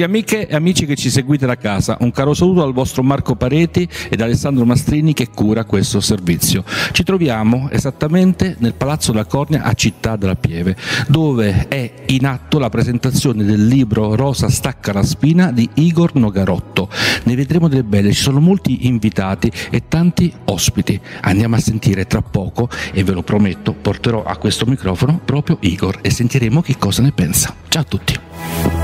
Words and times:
Gentili 0.00 0.02
amiche 0.02 0.46
e 0.46 0.54
amici 0.54 0.86
che 0.86 0.96
ci 0.96 1.10
seguite 1.10 1.46
da 1.46 1.56
casa, 1.56 1.96
un 2.00 2.10
caro 2.10 2.32
saluto 2.32 2.62
al 2.62 2.72
vostro 2.72 3.02
Marco 3.02 3.34
Pareti 3.34 3.86
ed 4.08 4.20
Alessandro 4.20 4.64
Mastrini 4.64 5.12
che 5.12 5.28
cura 5.28 5.64
questo 5.64 6.00
servizio. 6.00 6.64
Ci 6.92 7.02
troviamo 7.02 7.68
esattamente 7.70 8.56
nel 8.60 8.74
Palazzo 8.74 9.12
della 9.12 9.26
Cornia 9.26 9.62
a 9.62 9.74
Città 9.74 10.16
della 10.16 10.36
Pieve, 10.36 10.76
dove 11.08 11.68
è 11.68 11.92
in 12.06 12.24
atto 12.24 12.58
la 12.58 12.70
presentazione 12.70 13.44
del 13.44 13.66
libro 13.66 14.14
Rosa 14.14 14.48
stacca 14.48 14.92
la 14.92 15.02
spina 15.02 15.52
di 15.52 15.68
Igor 15.74 16.14
Nogarotto. 16.14 16.88
Ne 17.24 17.34
vedremo 17.34 17.68
delle 17.68 17.84
belle, 17.84 18.12
ci 18.12 18.22
sono 18.22 18.40
molti 18.40 18.86
invitati 18.86 19.50
e 19.70 19.82
tanti 19.88 20.32
ospiti. 20.46 20.98
Andiamo 21.22 21.56
a 21.56 21.60
sentire 21.60 22.06
tra 22.06 22.22
poco 22.22 22.68
e 22.92 23.04
ve 23.04 23.12
lo 23.12 23.22
prometto, 23.22 23.74
porterò 23.74 24.22
a 24.22 24.36
questo 24.36 24.64
microfono 24.66 25.20
proprio 25.22 25.58
Igor 25.60 25.98
e 26.00 26.10
sentiremo 26.10 26.62
che 26.62 26.76
cosa 26.78 27.02
ne 27.02 27.12
pensa. 27.12 27.54
Ciao 27.68 27.82
a 27.82 27.84
tutti. 27.84 28.79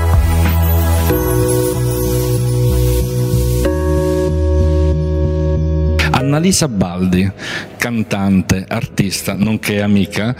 Annalisa 6.27 6.67
Baldi, 6.67 7.31
cantante, 7.77 8.65
artista, 8.67 9.33
nonché 9.33 9.81
amica, 9.81 10.35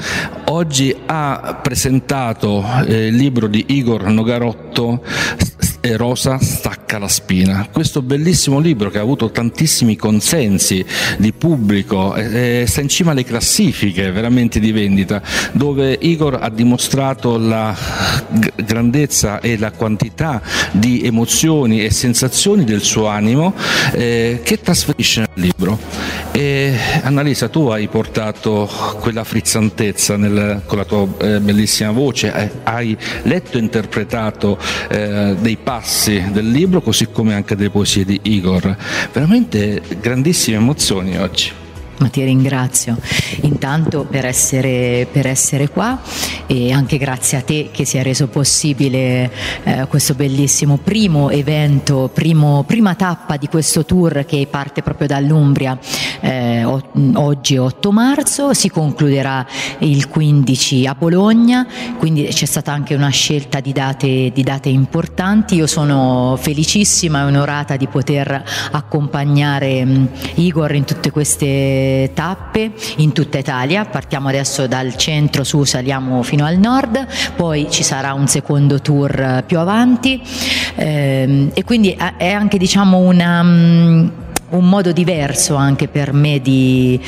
oggi 0.47 0.93
ha 1.05 1.61
presentato 1.63 2.61
eh, 2.85 3.07
il 3.07 3.15
libro 3.15 3.47
di 3.47 3.63
Igor 3.69 4.03
Nogarotto 4.07 5.01
e 5.87 5.95
Rosa 5.95 6.37
stacca 6.39 6.97
la 6.97 7.07
spina. 7.07 7.67
Questo 7.71 8.01
bellissimo 8.01 8.59
libro 8.59 8.89
che 8.89 8.97
ha 8.97 9.01
avuto 9.01 9.31
tantissimi 9.31 9.95
consensi 9.95 10.85
di 11.17 11.31
pubblico, 11.31 12.13
eh, 12.15 12.65
sta 12.67 12.81
in 12.81 12.89
cima 12.89 13.11
alle 13.11 13.23
classifiche 13.23 14.11
veramente 14.11 14.59
di 14.59 14.71
vendita, 14.71 15.21
dove 15.53 15.97
Igor 15.99 16.39
ha 16.41 16.49
dimostrato 16.49 17.37
la 17.37 17.75
grandezza 18.55 19.39
e 19.39 19.57
la 19.57 19.71
quantità 19.71 20.41
di 20.71 21.01
emozioni 21.03 21.83
e 21.83 21.91
sensazioni 21.91 22.63
del 22.65 22.81
suo 22.81 23.07
animo 23.07 23.53
eh, 23.93 24.41
che 24.43 24.59
trasferisce 24.59 25.21
nel 25.21 25.29
libro. 25.45 25.79
E 26.31 26.75
Annalisa, 27.01 27.49
tu 27.49 27.67
hai 27.67 27.87
portato 27.87 28.69
quella 28.99 29.23
frizzantezza 29.23 30.17
nel, 30.17 30.61
con 30.65 30.77
la 30.77 30.85
tua 30.85 31.07
eh, 31.19 31.39
bellissima 31.39 31.91
voce, 31.91 32.31
eh, 32.31 32.51
hai 32.63 32.95
letto 33.23 33.57
e 33.57 33.61
interpretato 33.61 34.59
eh, 34.89 35.35
dei 35.39 35.57
passi 35.57 35.76
del 36.31 36.49
libro, 36.49 36.81
così 36.81 37.07
come 37.11 37.33
anche 37.33 37.55
delle 37.55 37.69
poesie 37.69 38.05
di 38.05 38.19
Igor. 38.23 38.75
Veramente 39.11 39.81
grandissime 39.99 40.57
emozioni 40.57 41.17
oggi. 41.17 41.51
Ma 41.99 42.09
ti 42.09 42.23
ringrazio 42.23 42.97
intanto 43.41 44.05
per 44.05 44.25
essere, 44.25 45.07
per 45.11 45.25
essere, 45.25 45.67
qua 45.69 45.99
e 46.45 46.71
anche 46.71 46.97
grazie 46.97 47.39
a 47.39 47.41
te 47.41 47.69
che 47.71 47.85
si 47.85 47.97
è 47.97 48.03
reso 48.03 48.27
possibile 48.27 49.31
eh, 49.63 49.87
questo 49.87 50.13
bellissimo 50.13 50.77
primo 50.77 51.29
evento, 51.31 52.09
primo, 52.13 52.63
prima 52.67 52.93
tappa 52.93 53.37
di 53.37 53.47
questo 53.47 53.83
tour 53.83 54.25
che 54.25 54.47
parte 54.49 54.83
proprio 54.83 55.07
dall'Umbria 55.07 55.77
eh, 56.19 56.63
oggi 56.63 57.57
8 57.57 57.91
marzo, 57.91 58.53
si 58.53 58.69
concluderà 58.69 59.45
il 59.79 60.07
15 60.07 60.85
a 60.87 60.95
Bologna, 60.95 61.67
quindi 61.97 62.25
c'è 62.25 62.45
stata 62.45 62.71
anche 62.71 62.95
una 62.95 63.09
scelta 63.09 63.59
di 63.59 63.71
date, 63.71 64.31
di 64.33 64.43
date 64.43 64.69
importanti. 64.69 65.55
Io 65.55 65.67
sono 65.67 66.37
felicissima 66.39 67.21
e 67.21 67.23
onorata 67.23 67.75
di 67.75 67.87
poter 67.87 68.43
accompagnare 68.71 69.83
mh, 69.83 70.09
Igor 70.35 70.75
in 70.75 70.85
tutte 70.85 71.11
queste 71.11 71.86
tappe 72.13 72.71
in 72.97 73.11
tutta 73.13 73.37
Italia, 73.37 73.85
partiamo 73.85 74.27
adesso 74.27 74.67
dal 74.67 74.95
centro 74.95 75.43
su, 75.43 75.63
saliamo 75.63 76.23
fino 76.23 76.45
al 76.45 76.57
nord, 76.57 77.05
poi 77.35 77.67
ci 77.69 77.83
sarà 77.83 78.13
un 78.13 78.27
secondo 78.27 78.81
tour 78.81 79.43
più 79.45 79.59
avanti 79.59 80.21
ehm, 80.75 81.51
e 81.53 81.63
quindi 81.63 81.97
è 82.17 82.29
anche 82.29 82.57
diciamo 82.57 82.97
una 82.97 83.43
mm, 83.43 84.07
un 84.49 84.69
modo 84.69 84.91
diverso 84.91 85.55
anche 85.55 85.87
per 85.87 86.13
me 86.13 86.39
di, 86.39 86.99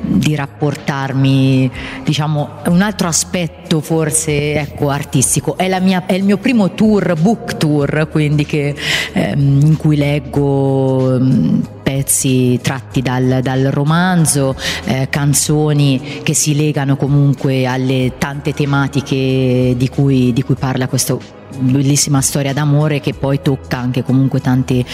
di 0.00 0.34
rapportarmi, 0.34 1.70
diciamo, 2.02 2.48
un 2.66 2.82
altro 2.82 3.06
aspetto 3.06 3.80
forse 3.80 4.54
ecco, 4.54 4.88
artistico. 4.90 5.56
È, 5.56 5.80
mia, 5.80 6.04
è, 6.06 6.14
il 6.14 6.24
mio 6.24 6.38
primo 6.38 6.74
tour, 6.74 7.14
book 7.20 7.56
tour, 7.58 8.08
quindi 8.10 8.44
che, 8.44 8.74
ehm, 9.12 9.60
in 9.62 9.76
cui 9.76 9.96
leggo 9.96 11.14
ehm, 11.14 11.62
pezzi 11.90 12.60
tratti 12.62 13.02
dal, 13.02 13.40
dal 13.42 13.64
romanzo, 13.64 14.54
eh, 14.84 15.08
canzoni 15.10 16.20
che 16.22 16.34
si 16.34 16.54
legano 16.54 16.94
comunque 16.96 17.66
alle 17.66 18.12
tante 18.16 18.52
tematiche 18.52 19.74
di 19.76 19.88
cui, 19.88 20.32
di 20.32 20.42
cui 20.42 20.54
parla 20.54 20.86
questo 20.86 21.38
bellissima 21.58 22.20
storia 22.20 22.52
d'amore 22.52 23.00
che 23.00 23.14
poi 23.14 23.40
tocca 23.42 23.78
anche 23.78 24.02
comunque 24.02 24.40
tante, 24.40 24.84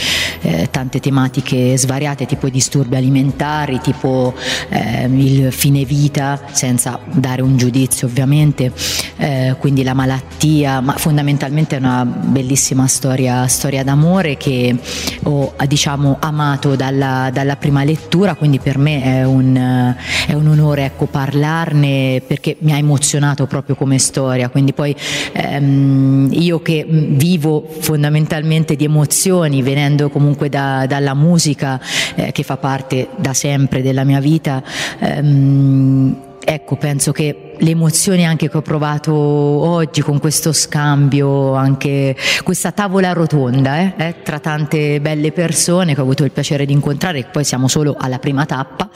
eh, 0.40 0.68
tante 0.70 1.00
tematiche 1.00 1.76
svariate 1.76 2.26
tipo 2.26 2.46
i 2.46 2.50
disturbi 2.50 2.96
alimentari, 2.96 3.80
tipo 3.80 4.34
eh, 4.68 5.04
il 5.04 5.52
fine 5.52 5.84
vita 5.84 6.40
senza 6.52 6.98
dare 7.12 7.42
un 7.42 7.56
giudizio 7.56 8.06
ovviamente, 8.06 8.72
eh, 9.16 9.56
quindi 9.58 9.82
la 9.82 9.94
malattia, 9.94 10.80
ma 10.80 10.94
fondamentalmente 10.94 11.76
è 11.76 11.78
una 11.78 12.04
bellissima 12.04 12.86
storia, 12.86 13.46
storia 13.46 13.84
d'amore 13.84 14.36
che 14.36 14.76
ho 15.24 15.54
diciamo 15.66 16.16
amato 16.20 16.76
dalla, 16.76 17.30
dalla 17.32 17.56
prima 17.56 17.84
lettura, 17.84 18.34
quindi 18.34 18.58
per 18.58 18.78
me 18.78 19.02
è 19.02 19.24
un, 19.24 19.94
è 20.26 20.32
un 20.32 20.46
onore 20.46 20.84
ecco, 20.84 21.06
parlarne 21.06 22.22
perché 22.26 22.56
mi 22.60 22.72
ha 22.72 22.76
emozionato 22.76 23.46
proprio 23.46 23.74
come 23.74 23.98
storia, 23.98 24.48
quindi 24.48 24.72
poi 24.72 24.94
ehm, 25.32 26.28
io 26.46 26.60
che 26.60 26.86
mm, 26.88 27.16
vivo 27.16 27.66
fondamentalmente 27.80 28.76
di 28.76 28.84
emozioni, 28.84 29.62
venendo 29.62 30.08
comunque 30.08 30.48
da, 30.48 30.86
dalla 30.86 31.14
musica 31.14 31.80
eh, 32.14 32.32
che 32.32 32.42
fa 32.42 32.56
parte 32.56 33.08
da 33.16 33.34
sempre 33.34 33.82
della 33.82 34.04
mia 34.04 34.20
vita, 34.20 34.62
ehm, 35.00 36.16
ecco, 36.44 36.76
penso 36.76 37.12
che 37.12 37.45
le 37.58 37.70
emozioni 37.70 38.26
anche 38.26 38.48
che 38.48 38.56
ho 38.56 38.62
provato 38.62 39.12
oggi 39.14 40.02
con 40.02 40.18
questo 40.18 40.52
scambio, 40.52 41.54
anche 41.54 42.16
questa 42.42 42.72
tavola 42.72 43.12
rotonda 43.12 43.78
eh, 43.78 43.94
eh, 43.96 44.14
tra 44.22 44.38
tante 44.38 45.00
belle 45.00 45.32
persone 45.32 45.94
che 45.94 46.00
ho 46.00 46.02
avuto 46.02 46.24
il 46.24 46.30
piacere 46.30 46.66
di 46.66 46.72
incontrare, 46.72 47.26
poi 47.30 47.44
siamo 47.44 47.68
solo 47.68 47.96
alla 47.98 48.18
prima 48.18 48.44
tappa, 48.46 48.88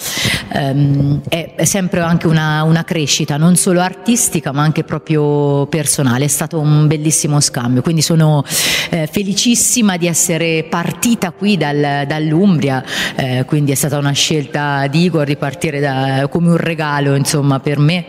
ehm, 0.53 1.23
è, 1.29 1.55
è, 1.57 1.65
sempre 1.65 2.01
anche 2.01 2.27
una, 2.27 2.63
una, 2.65 2.85
crescita, 2.85 3.37
non 3.37 3.57
solo 3.57 3.81
artistica 3.81 4.53
ma 4.53 4.63
anche 4.63 4.85
proprio 4.85 5.67
personale, 5.67 6.25
è 6.25 6.29
stato 6.29 6.59
un 6.59 6.87
bellissimo 6.87 7.41
scambio, 7.41 7.83
quindi 7.83 8.03
sono 8.03 8.45
eh, 8.91 9.09
felicissima 9.11 9.97
di 9.97 10.07
essere 10.07 10.65
partita 10.69 11.31
qui 11.31 11.57
dal, 11.57 12.05
dall'Umbria, 12.07 12.85
eh, 13.17 13.45
quindi 13.47 13.73
è 13.73 13.75
stata 13.75 13.99
una 13.99 14.13
scelta 14.13 14.87
di 14.89 15.05
Igor 15.05 15.27
di 15.27 15.37
partire 15.37 15.81
da, 15.81 16.29
come 16.29 16.51
un 16.51 16.57
regalo 16.57 17.15
insomma 17.15 17.61
per 17.61 17.79
me 17.79 18.05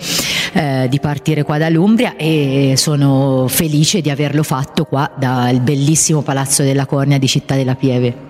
eh, 0.54 0.88
di 0.90 1.00
partire 1.00 1.44
qua 1.44 1.58
dall'Umbria 1.58 2.16
e 2.16 2.74
sono 2.76 3.48
felice 3.48 4.02
di 4.02 4.10
averlo 4.10 4.44
fatto 4.44 4.86
qua 4.86 5.12
dal 5.18 5.60
bellissimo 5.62 6.22
Palazzo 6.22 6.64
della 6.64 6.86
Cornia 6.86 7.18
di 7.18 7.28
Città 7.28 7.56
della 7.56 7.76
Pieve. 7.76 8.30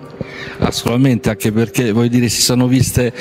Assolutamente, 0.58 1.30
anche 1.30 1.50
perché 1.50 1.92
voglio 1.92 2.08
dire 2.08 2.28
si 2.28 2.40
sono 2.40 2.66
viste 2.66 3.12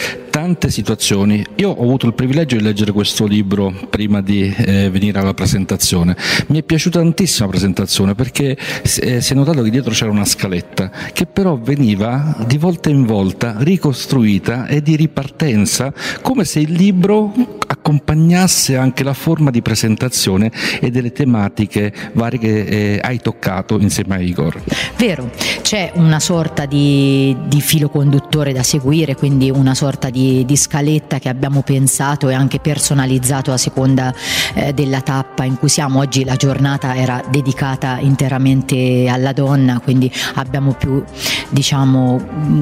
tante 0.42 0.72
situazioni. 0.72 1.46
Io 1.58 1.70
ho 1.70 1.84
avuto 1.84 2.08
il 2.08 2.16
privilegio 2.16 2.58
di 2.58 2.64
leggere 2.64 2.92
questo 2.92 3.28
libro 3.28 3.72
prima 3.92 4.22
di 4.22 4.52
eh, 4.52 4.90
venire 4.90 5.20
alla 5.20 5.36
presentazione. 5.36 6.18
Mi 6.48 6.58
è 6.58 6.64
piaciuta 6.64 6.98
tantissimo 6.98 7.46
la 7.46 7.52
presentazione 7.52 8.16
perché 8.16 8.58
eh, 8.58 9.22
si 9.22 9.34
è 9.34 9.36
notato 9.36 9.62
che 9.62 9.70
dietro 9.70 9.92
c'era 9.92 10.10
una 10.10 10.26
scaletta 10.26 10.90
che 11.14 11.28
però 11.28 11.58
veniva 11.58 12.36
di 12.48 12.58
volta 12.58 12.90
in 12.90 13.06
volta 13.06 13.58
ricostruita 13.60 14.66
e 14.66 14.82
di 14.82 14.96
ripartenza 14.96 15.94
come 16.24 16.44
se 16.44 16.60
il 16.60 16.72
libro 16.72 17.32
accompagnasse 17.68 18.76
anche 18.76 19.04
la 19.04 19.14
forma 19.14 19.50
di 19.52 19.62
presentazione 19.62 20.52
e 20.80 20.90
delle 20.90 21.12
tematiche 21.12 21.94
varie 22.14 22.40
che 22.40 22.60
eh, 22.62 23.00
hai 23.02 23.20
toccato 23.20 23.78
insieme 23.80 24.16
a 24.16 24.20
Igor. 24.20 24.62
Vero, 24.98 25.30
c'è 25.62 25.92
una 25.96 26.20
sorta 26.20 26.66
di, 26.66 27.36
di 27.48 27.62
filo 27.62 27.90
conduttore 27.90 28.54
da 28.54 28.64
seguire, 28.64 29.16
quindi 29.16 29.50
una 29.50 29.74
sorta 29.74 30.10
di, 30.10 30.31
di, 30.46 30.58
scaletta 30.58 31.20
che 31.20 31.30
abbiamo 31.30 31.62
pensato 31.62 32.30
e 32.30 32.34
anche 32.34 32.60
personalizzato 32.60 33.52
a 33.52 33.58
seconda 33.58 34.14
eh, 34.54 34.74
della 34.74 35.02
tappa 35.02 35.44
in 35.44 35.58
cui 35.58 35.70
siamo. 35.70 36.00
Oggi 36.00 36.24
la 36.24 36.36
giornata 36.36 36.96
era 36.96 37.24
dedicata 37.30 38.00
interamente 38.00 39.08
alla 39.08 39.34
donna, 39.34 39.80
quindi 39.80 40.12
abbiamo 40.36 40.74
più 40.74 41.04
diciamo, 41.50 42.20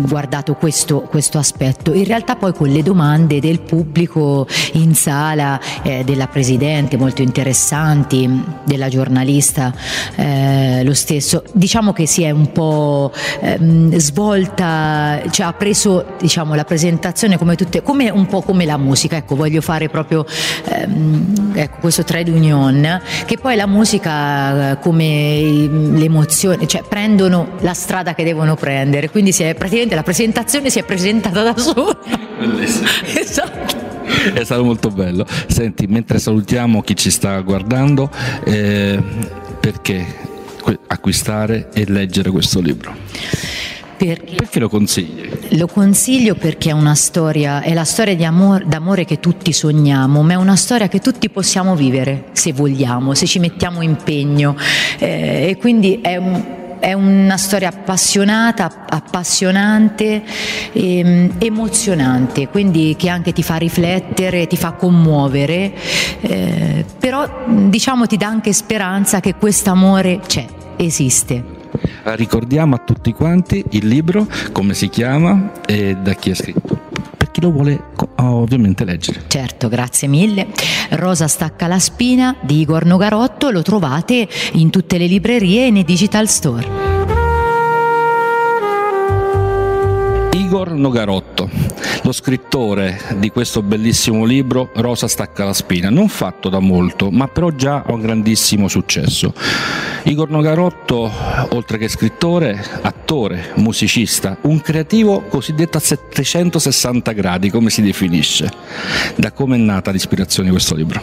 guardato 0.08 0.56
questo, 0.56 1.02
questo, 1.02 1.38
aspetto. 1.38 1.94
In 1.94 2.06
realtà 2.06 2.36
poi 2.36 2.54
con 2.54 2.70
le 2.70 2.84
domande 2.84 3.40
del 3.40 3.62
pubblico 3.62 4.48
in 4.74 4.96
sala, 4.96 5.60
eh, 5.84 6.04
della 6.04 6.28
Presidente, 6.28 6.98
molto 6.98 7.22
interessanti, 7.22 8.44
della 8.64 8.90
giornalista 8.90 9.74
eh, 10.16 10.84
lo 10.84 10.94
stesso, 10.94 11.44
diciamo 11.54 11.94
che 11.94 12.06
si 12.06 12.24
è 12.24 12.32
un 12.32 12.52
po' 12.52 13.12
ehm, 13.42 13.96
svolta, 13.98 15.22
cioè 15.30 15.48
ha 15.48 15.54
preso 15.54 16.16
diciamo, 16.20 16.56
la 16.56 16.64
presentazione 16.64 17.38
come 17.38 17.56
tutte, 17.60 17.84
come, 17.84 18.10
un 18.10 18.26
po' 18.26 18.42
come 18.42 18.64
la 18.64 18.78
musica, 18.78 19.18
ecco 19.18 19.36
voglio 19.36 19.60
fare 19.60 19.90
proprio 19.90 20.26
ehm, 20.64 21.52
ecco, 21.56 21.80
questo 21.82 22.06
trade 22.06 22.32
union, 22.32 23.02
che 23.26 23.38
poi 23.38 23.58
la 23.58 23.68
musica 23.68 24.78
come 24.82 25.42
le 25.42 26.06
emozioni, 26.06 26.70
cioè 26.70 26.84
prendono 26.88 27.58
la 27.60 27.74
strada 27.74 28.14
che 28.14 28.24
devono 28.24 28.56
prendere, 28.56 29.10
quindi 29.10 29.34
si 29.34 29.44
è, 29.44 29.56
praticamente 29.56 29.94
la 29.94 30.04
presentazione 30.04 30.70
si 30.70 30.80
è 30.80 30.86
presentata 30.86 31.44
da 31.44 31.58
sola. 31.58 32.00
Bellissimo. 32.40 32.88
esatto. 33.20 33.88
È 34.34 34.44
stato 34.46 34.64
molto 34.64 34.90
bello. 34.90 35.26
Senti, 35.48 35.86
mentre 35.88 36.18
salutiamo 36.18 36.82
chi 36.82 36.96
ci 36.96 37.12
sta 37.12 37.42
guardando, 37.42 38.10
eh, 38.46 39.02
perché 39.60 40.06
acquistare 40.88 41.70
e 41.74 41.84
leggere 41.90 42.30
questo 42.32 42.62
libro? 42.62 42.96
Perché, 44.00 44.36
perché, 44.36 44.60
lo 44.60 44.70
consigli? 44.70 45.58
Lo 45.58 45.68
consiglio 45.68 46.36
perché 46.36 46.70
è 46.70 46.72
una 46.72 46.96
storia, 46.96 47.62
è 47.62 47.74
la 47.74 47.84
storia 47.84 48.16
di 48.16 48.24
amor, 48.24 48.64
d'amore 48.64 49.04
che 49.04 49.20
tutti 49.20 49.52
sogniamo, 49.52 50.22
ma 50.24 50.34
è 50.34 50.36
una 50.36 50.56
storia 50.56 50.88
che 50.88 51.00
tutti 51.00 51.30
possiamo 51.30 51.76
vivere 51.76 52.28
se 52.32 52.54
vogliamo, 52.54 53.14
se 53.14 53.26
ci 53.26 53.40
mettiamo 53.40 53.82
impegno. 53.82 54.56
Eh, 54.98 55.50
e 55.50 55.58
quindi 55.58 56.00
è 56.02 56.16
un, 56.16 56.42
è 56.80 56.94
una 56.94 57.36
storia 57.36 57.68
appassionata, 57.68 58.86
appassionante, 58.88 60.24
ehm, 60.72 61.34
emozionante, 61.38 62.48
quindi 62.48 62.96
che 62.98 63.10
anche 63.10 63.34
ti 63.34 63.44
fa 63.44 63.58
riflettere, 63.58 64.48
ti 64.48 64.56
fa 64.56 64.72
commuovere, 64.72 65.74
eh, 66.22 66.86
però 66.98 67.30
diciamo 67.46 68.08
ti 68.08 68.16
dà 68.16 68.28
anche 68.28 68.54
speranza 68.54 69.20
che 69.20 69.36
questo 69.36 69.72
amore 69.72 70.22
c'è, 70.26 70.46
esiste. 70.78 71.59
Ricordiamo 72.04 72.76
a 72.76 72.80
tutti 72.80 73.14
quanti 73.14 73.64
il 73.72 73.88
libro, 73.88 74.28
come 74.52 74.74
si 74.74 74.90
chiama 74.90 75.52
e 75.66 75.96
da 75.96 76.14
chi 76.14 76.32
è 76.32 76.36
scritto 76.36 76.88
per 77.20 77.32
chi 77.32 77.42
lo 77.42 77.52
vuole 77.52 77.80
ovviamente 78.16 78.86
leggere. 78.86 79.24
Certo, 79.28 79.68
grazie 79.68 80.08
mille. 80.08 80.48
Rosa 80.92 81.28
stacca 81.28 81.68
la 81.68 81.80
spina 81.80 82.36
di 82.40 82.62
Igor 82.62 82.86
Nogarotto, 82.86 83.50
lo 83.50 83.62
trovate 83.62 84.28
in 84.54 84.70
tutte 84.70 84.98
le 84.98 85.06
librerie 85.06 85.68
e 85.68 85.70
nei 85.70 85.84
digital 85.84 86.28
store. 86.28 86.99
Igor 90.50 90.72
Nogarotto, 90.72 91.48
lo 92.02 92.12
scrittore 92.12 93.00
di 93.18 93.30
questo 93.30 93.62
bellissimo 93.62 94.26
libro 94.26 94.72
Rosa 94.74 95.08
stacca 95.08 95.46
la 95.46 95.54
spina, 95.54 95.92
non 95.92 96.08
fatto 96.10 96.50
da 96.50 96.58
molto, 96.58 97.12
ma 97.12 97.28
però 97.28 97.52
già 97.52 97.84
ha 97.86 97.94
un 97.94 98.02
grandissimo 98.02 98.68
successo. 98.68 99.32
Igor 100.06 100.32
Nogarotto, 100.32 101.12
oltre 101.50 101.78
che 101.78 101.88
scrittore, 101.88 102.60
attore, 102.82 103.52
musicista, 103.58 104.38
un 104.42 104.60
creativo 104.60 105.22
cosiddetto 105.30 105.78
a 105.78 105.82
760 105.82 107.12
gradi, 107.12 107.52
come 107.52 107.70
si 107.70 107.84
definisce. 107.84 108.52
Da 109.18 109.32
come 109.32 109.56
è 109.56 109.60
nata 109.60 109.92
l'ispirazione 109.92 110.50
di 110.50 110.56
questo 110.56 110.74
libro? 110.74 111.00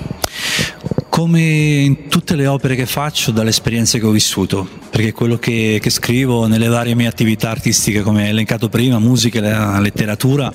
Come 1.17 1.41
in 1.41 2.09
tutte 2.09 2.37
le 2.37 2.47
opere 2.47 2.77
che 2.77 2.85
faccio, 2.85 3.31
dalle 3.31 3.49
esperienze 3.49 3.99
che 3.99 4.05
ho 4.05 4.11
vissuto, 4.11 4.69
perché 4.91 5.13
quello 5.13 5.39
che, 5.39 5.79
che 5.81 5.89
scrivo 5.89 6.47
nelle 6.47 6.69
varie 6.69 6.95
mie 6.95 7.07
attività 7.07 7.49
artistiche, 7.49 8.03
come 8.03 8.29
elencato 8.29 8.69
prima, 8.69 8.99
musica 8.99 9.39
e 9.39 9.81
letteratura, 9.81 10.53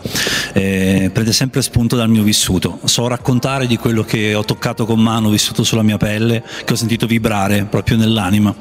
eh, 0.54 1.10
prende 1.12 1.34
sempre 1.34 1.64
spunto 1.64 1.96
dal 1.96 2.10
mio 2.10 2.22
vissuto. 2.22 2.78
So 2.84 3.08
raccontare 3.08 3.66
di 3.66 3.78
quello 3.78 4.04
che 4.04 4.36
ho 4.36 4.46
toccato 4.46 4.86
con 4.86 5.00
mano, 5.00 5.32
vissuto 5.32 5.64
sulla 5.64 5.82
mia 5.82 5.98
pelle, 5.98 6.44
che 6.64 6.74
ho 6.74 6.76
sentito 6.76 7.08
vibrare 7.08 7.66
proprio 7.66 7.98
nell'anima. 7.98 8.56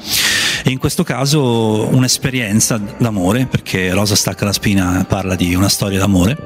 E 0.62 0.70
in 0.70 0.78
questo 0.78 1.04
caso 1.04 1.88
un'esperienza 1.94 2.80
d'amore, 2.98 3.46
perché 3.46 3.92
Rosa 3.92 4.14
Stacca 4.14 4.44
la 4.44 4.52
Spina 4.52 5.04
parla 5.08 5.34
di 5.34 5.54
una 5.54 5.68
storia 5.68 5.98
d'amore, 5.98 6.36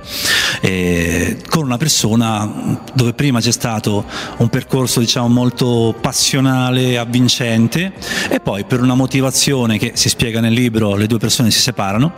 eh, 0.61 1.39
con 1.49 1.65
una 1.65 1.77
persona 1.77 2.81
dove 2.93 3.13
prima 3.13 3.41
c'è 3.41 3.51
stato 3.51 4.05
un 4.39 4.49
percorso 4.49 5.01
diciamo 5.01 5.29
molto 5.29 5.95
passionale, 6.01 6.99
avvincente 6.99 7.93
e 8.29 8.41
poi 8.41 8.65
per 8.65 8.81
una 8.81 8.95
motivazione 8.95 9.79
che 9.79 9.93
si 9.95 10.09
spiega 10.09 10.41
nel 10.41 10.53
libro 10.53 10.95
le 10.95 11.07
due 11.07 11.19
persone 11.19 11.51
si 11.51 11.61
separano 11.61 12.13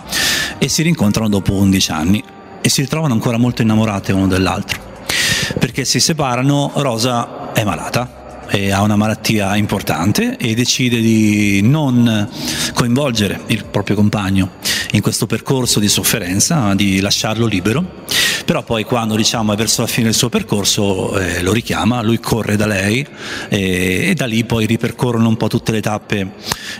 e 0.58 0.68
si 0.68 0.82
rincontrano 0.82 1.28
dopo 1.28 1.52
11 1.52 1.90
anni 1.90 2.22
e 2.60 2.68
si 2.68 2.82
ritrovano 2.82 3.14
ancora 3.14 3.36
molto 3.36 3.62
innamorate 3.62 4.12
uno 4.12 4.26
dell'altro. 4.26 4.80
Perché 5.58 5.84
si 5.84 6.00
separano, 6.00 6.72
Rosa 6.74 7.52
è 7.52 7.64
malata 7.64 8.24
e 8.48 8.70
ha 8.70 8.82
una 8.82 8.96
malattia 8.96 9.56
importante 9.56 10.36
e 10.36 10.54
decide 10.54 11.00
di 11.00 11.60
non 11.62 12.28
coinvolgere 12.74 13.40
il 13.46 13.64
proprio 13.64 13.96
compagno 13.96 14.52
in 14.92 15.00
questo 15.00 15.26
percorso 15.26 15.80
di 15.80 15.88
sofferenza, 15.88 16.74
di 16.74 17.00
lasciarlo 17.00 17.46
libero, 17.46 18.04
però 18.46 18.62
poi 18.62 18.84
quando 18.84 19.16
diciamo 19.16 19.52
è 19.52 19.56
verso 19.56 19.82
la 19.82 19.88
fine 19.88 20.04
del 20.04 20.14
suo 20.14 20.28
percorso 20.28 21.18
eh, 21.18 21.42
lo 21.42 21.52
richiama, 21.52 22.00
lui 22.00 22.20
corre 22.20 22.54
da 22.54 22.66
lei 22.66 23.04
e, 23.48 24.08
e, 24.08 24.14
da 24.14 24.24
lì 24.24 24.44
poi 24.44 24.66
ripercorrono 24.66 25.26
un 25.26 25.36
po' 25.36 25.48
tutte 25.48 25.72
le 25.72 25.82
tappe 25.82 26.30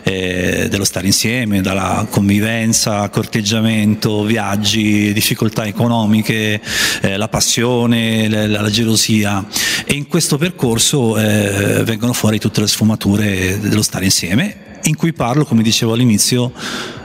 eh, 0.05 0.69
dello 0.71 0.85
stare 0.85 1.07
insieme, 1.07 1.61
dalla 1.63 2.07
convivenza, 2.09 3.09
corteggiamento, 3.09 4.23
viaggi, 4.23 5.13
difficoltà 5.13 5.67
economiche, 5.67 6.61
eh, 7.03 7.17
la 7.17 7.29
passione, 7.29 8.29
la, 8.29 8.47
la, 8.47 8.71
gelosia. 8.71 9.45
E 9.85 9.95
in 9.95 10.07
questo 10.07 10.39
percorso 10.39 11.19
eh, 11.19 11.83
vengono 11.83 12.13
fuori 12.13 12.39
tutte 12.39 12.61
le 12.61 12.69
sfumature 12.69 13.59
dello 13.59 13.83
stare 13.83 14.05
insieme 14.05 14.66
in 14.87 14.97
cui 14.97 15.13
parlo, 15.13 15.45
come 15.45 15.63
dicevo 15.63 15.93
all'inizio, 15.93 16.53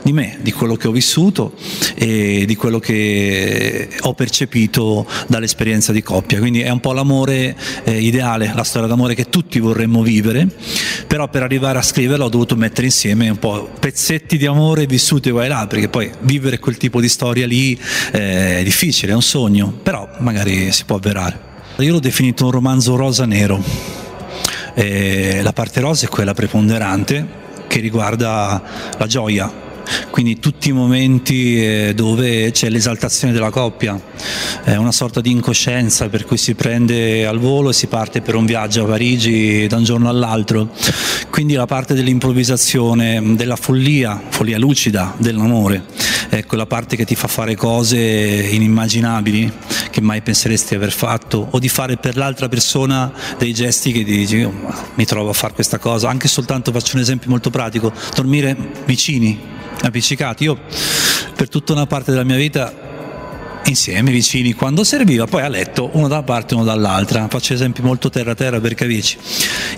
di 0.04 0.14
me, 0.14 0.38
di 0.42 0.52
quello 0.52 0.76
che 0.76 0.88
ho 0.88 0.92
vissuto 0.92 1.54
e 1.96 2.46
di 2.46 2.56
quello 2.56 2.80
che 2.80 3.90
ho 4.00 4.14
percepito 4.14 5.08
dall'esperienza 5.28 5.92
di 5.92 6.02
coppia. 6.02 6.40
Quindi 6.40 6.62
è 6.62 6.70
un 6.70 6.80
po' 6.80 6.94
l'amore 6.94 7.56
eh, 7.84 8.00
ideale, 8.00 8.52
la 8.54 8.64
storia 8.64 8.88
d'amore 8.88 9.16
che 9.16 9.30
tutti 9.30 9.60
vorremmo 9.60 10.02
vivere, 10.02 10.48
però 11.08 11.28
per 11.30 11.44
arrivare 11.44 11.80
a 11.80 11.82
scriverla 11.82 12.26
ho 12.26 12.30
dovuto 12.30 12.56
mettere 12.56 12.88
insieme 12.88 13.30
un 13.30 13.40
po' 13.40 13.70
pezzetti 13.80 14.38
di 14.38 14.46
amore 14.46 14.86
vissuti 14.86 15.30
qua 15.32 15.46
e 15.46 15.48
là, 15.48 15.68
perché 15.68 15.90
poi 15.90 16.12
vivere 16.22 16.60
quel 16.60 16.78
tipo 16.78 17.02
di 17.02 17.10
storia 17.10 17.46
lì 17.46 17.80
eh, 18.12 18.60
è 18.60 18.64
difficile, 18.64 19.12
è 19.12 19.16
un 19.16 19.24
sogno, 19.24 19.72
però 19.82 20.08
magari 20.20 20.72
si 20.72 20.86
può 20.86 20.98
avverare. 20.98 21.50
Io 21.78 21.94
l'ho 21.94 22.00
definito 22.00 22.46
un 22.46 22.52
romanzo 22.52 22.96
rosa-nero. 22.96 23.64
Eh, 24.74 25.42
la 25.42 25.52
parte 25.52 25.80
rosa 25.82 26.06
è 26.06 26.10
quella 26.10 26.34
preponderante, 26.34 27.41
che 27.72 27.80
riguarda 27.80 28.62
la 28.98 29.08
gioia, 29.08 29.50
quindi 30.10 30.40
tutti 30.40 30.68
i 30.68 30.72
momenti 30.74 31.56
eh, 31.64 31.94
dove 31.96 32.52
c'è 32.52 32.70
l'esaltazione 32.70 33.32
della 33.32 33.50
coppia, 33.50 33.98
è 34.66 34.76
una 34.76 34.92
sorta 34.92 35.22
di 35.22 35.32
incoscienza 35.32 36.10
per 36.10 36.26
cui 36.26 36.36
si 36.36 36.54
prende 36.54 37.26
al 37.26 37.40
volo 37.40 37.70
e 37.70 37.74
si 37.74 37.88
parte 37.88 38.20
per 38.20 38.36
un 38.36 38.46
viaggio 38.46 38.84
a 38.84 38.88
Parigi 38.88 39.68
da 39.68 39.78
un 39.78 39.86
giorno 39.86 40.10
all'altro, 40.10 40.72
quindi 41.30 41.54
la 41.54 41.66
parte 41.66 41.94
dell'improvvisazione, 41.94 43.36
della 43.38 43.56
follia, 43.56 44.22
follia 44.28 44.60
lucida 44.60 45.16
dell'amore, 45.18 45.86
è 46.28 46.44
quella 46.46 46.66
parte 46.66 46.98
che 46.98 47.06
ti 47.06 47.16
fa 47.16 47.30
fare 47.30 47.56
cose 47.56 47.98
inimmaginabili 47.98 49.50
che 49.92 50.02
mai 50.02 50.22
penseresti 50.22 50.70
di 50.70 50.76
aver 50.76 50.92
fatto 50.92 51.50
o 51.52 51.60
di 51.60 51.70
fare 51.70 51.98
per 51.98 52.18
l'altra 52.18 52.50
persona 52.50 53.12
dei 53.38 53.54
gesti 53.54 53.92
che 53.92 54.04
dici 54.04 54.42
oh, 54.42 54.54
mi 54.96 55.06
trovo 55.06 55.30
a 55.30 55.34
fare 55.34 55.54
questa 55.54 55.78
cosa, 55.78 56.10
anche 56.10 56.28
soltanto 56.28 56.72
faccio 56.72 56.96
un 56.96 57.02
esempio 57.02 57.30
molto 57.30 57.52
pratico, 57.52 57.94
dormire 58.16 58.56
vicini, 58.86 59.40
appiccicati. 59.82 60.44
Io 60.46 60.58
per 61.36 61.50
tutta 61.50 61.74
una 61.74 61.86
parte 61.86 62.12
della 62.12 62.24
mia 62.24 62.38
vita 62.38 62.90
insieme, 63.66 64.12
vicini, 64.12 64.54
quando 64.54 64.84
serviva, 64.84 65.26
poi 65.26 65.44
a 65.44 65.48
letto, 65.48 65.90
uno 65.94 66.08
da 66.08 66.16
una 66.16 66.24
parte 66.24 66.54
e 66.54 66.58
uno 66.58 66.66
dall'altra. 66.66 67.28
Faccio 67.30 67.54
esempi 67.54 67.82
molto 67.82 68.10
terra-terra 68.10 68.60
per 68.60 68.74
capirci. 68.74 69.18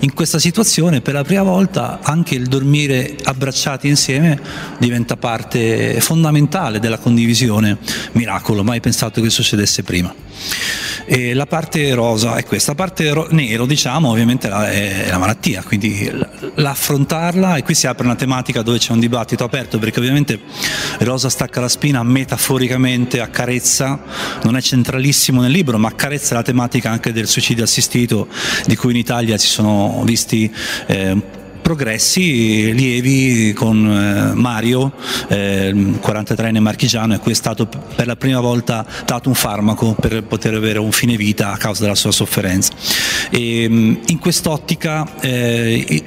In 0.00 0.12
questa 0.14 0.38
situazione, 0.38 1.00
per 1.00 1.14
la 1.14 1.24
prima 1.24 1.42
volta, 1.42 2.00
anche 2.02 2.34
il 2.34 2.46
dormire 2.46 3.16
abbracciati 3.22 3.88
insieme 3.88 4.40
diventa 4.78 5.16
parte 5.16 6.00
fondamentale 6.00 6.78
della 6.80 6.98
condivisione. 6.98 7.78
Miracolo, 8.12 8.64
mai 8.64 8.80
pensato 8.80 9.20
che 9.20 9.30
succedesse 9.30 9.82
prima. 9.82 10.14
E 11.06 11.34
la 11.34 11.44
parte 11.44 11.92
rosa 11.92 12.36
è 12.36 12.44
questa, 12.44 12.70
la 12.70 12.76
parte 12.76 13.12
ro- 13.12 13.26
nero 13.30 13.66
diciamo 13.66 14.08
ovviamente 14.08 14.48
è 14.48 15.10
la 15.10 15.18
malattia, 15.18 15.62
quindi 15.62 16.10
l'affrontarla 16.54 17.56
e 17.56 17.62
qui 17.62 17.74
si 17.74 17.86
apre 17.86 18.06
una 18.06 18.14
tematica 18.14 18.62
dove 18.62 18.78
c'è 18.78 18.92
un 18.92 19.00
dibattito 19.00 19.44
aperto 19.44 19.78
perché 19.78 19.98
ovviamente 19.98 20.40
Rosa 21.00 21.28
stacca 21.28 21.60
la 21.60 21.68
spina 21.68 22.02
metaforicamente 22.02 23.20
accarezza, 23.20 24.02
non 24.44 24.56
è 24.56 24.62
centralissimo 24.62 25.42
nel 25.42 25.50
libro 25.50 25.76
ma 25.78 25.88
accarezza 25.88 26.34
la 26.34 26.42
tematica 26.42 26.90
anche 26.90 27.12
del 27.12 27.26
suicidio 27.26 27.64
assistito 27.64 28.28
di 28.64 28.74
cui 28.74 28.92
in 28.92 28.98
Italia 28.98 29.36
si 29.36 29.48
sono 29.48 30.02
visti 30.04 30.50
eh, 30.86 31.42
progressi 31.64 32.74
lievi 32.74 33.54
con 33.54 33.86
eh, 33.86 34.34
Mario, 34.34 34.92
eh, 35.28 35.72
43enne 35.72 36.58
marchigiano, 36.58 37.14
a 37.14 37.18
cui 37.18 37.32
è 37.32 37.34
stato 37.34 37.66
per 37.66 38.06
la 38.06 38.16
prima 38.16 38.38
volta 38.40 38.86
dato 39.06 39.30
un 39.30 39.34
farmaco 39.34 39.96
per 39.98 40.24
poter 40.24 40.52
avere 40.52 40.78
un 40.78 40.92
fine 40.92 41.16
vita 41.16 41.52
a 41.52 41.56
causa 41.56 41.84
della 41.84 41.94
sua 41.94 42.12
sofferenza. 42.12 42.70
E, 43.30 43.66
mm, 43.66 43.94
in 44.08 44.18
quest'ottica 44.18 45.18
eh, 45.20 46.02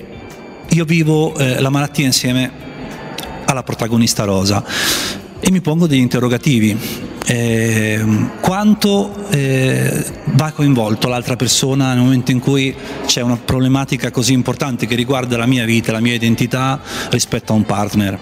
io 0.70 0.86
vivo 0.86 1.36
eh, 1.36 1.60
la 1.60 1.70
malattia 1.70 2.06
insieme 2.06 2.52
alla 3.46 3.64
protagonista 3.64 4.26
Rosa 4.26 4.64
e 5.40 5.50
mi 5.50 5.62
pongo 5.62 5.88
degli 5.88 6.00
interrogativi 6.00 6.78
eh, 7.26 8.06
quanto 8.42 9.28
eh, 9.32 10.06
va 10.38 10.52
coinvolto 10.52 11.08
l'altra 11.08 11.36
persona 11.36 11.96
nel 11.96 12.04
momento 12.04 12.30
in 12.30 12.40
cui 12.40 12.74
c'è 13.08 13.22
una 13.22 13.38
problematica 13.38 14.12
così 14.12 14.34
importante 14.34 14.86
che 14.86 14.94
riguarda 14.94 15.36
la 15.36 15.48
mia 15.48 15.66
vita, 15.66 15.92
la 15.92 16.00
mia 16.00 16.14
identità 16.14 16.80
rispetto 17.10 17.54
a 17.54 17.56
un 17.56 17.66
partner. 17.66 18.20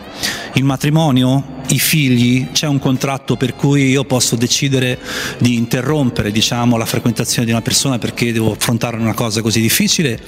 Il 0.53 0.63
matrimonio 0.63 1.55
i 1.69 1.79
figli, 1.79 2.51
c'è 2.51 2.67
un 2.67 2.79
contratto 2.79 3.35
per 3.35 3.55
cui 3.55 3.89
io 3.89 4.03
posso 4.03 4.35
decidere 4.35 4.99
di 5.39 5.55
interrompere 5.55 6.31
diciamo, 6.31 6.77
la 6.77 6.85
frequentazione 6.85 7.45
di 7.45 7.51
una 7.51 7.61
persona 7.61 7.97
perché 7.97 8.31
devo 8.31 8.51
affrontare 8.51 8.97
una 8.97 9.13
cosa 9.13 9.41
così 9.41 9.61
difficile 9.61 10.19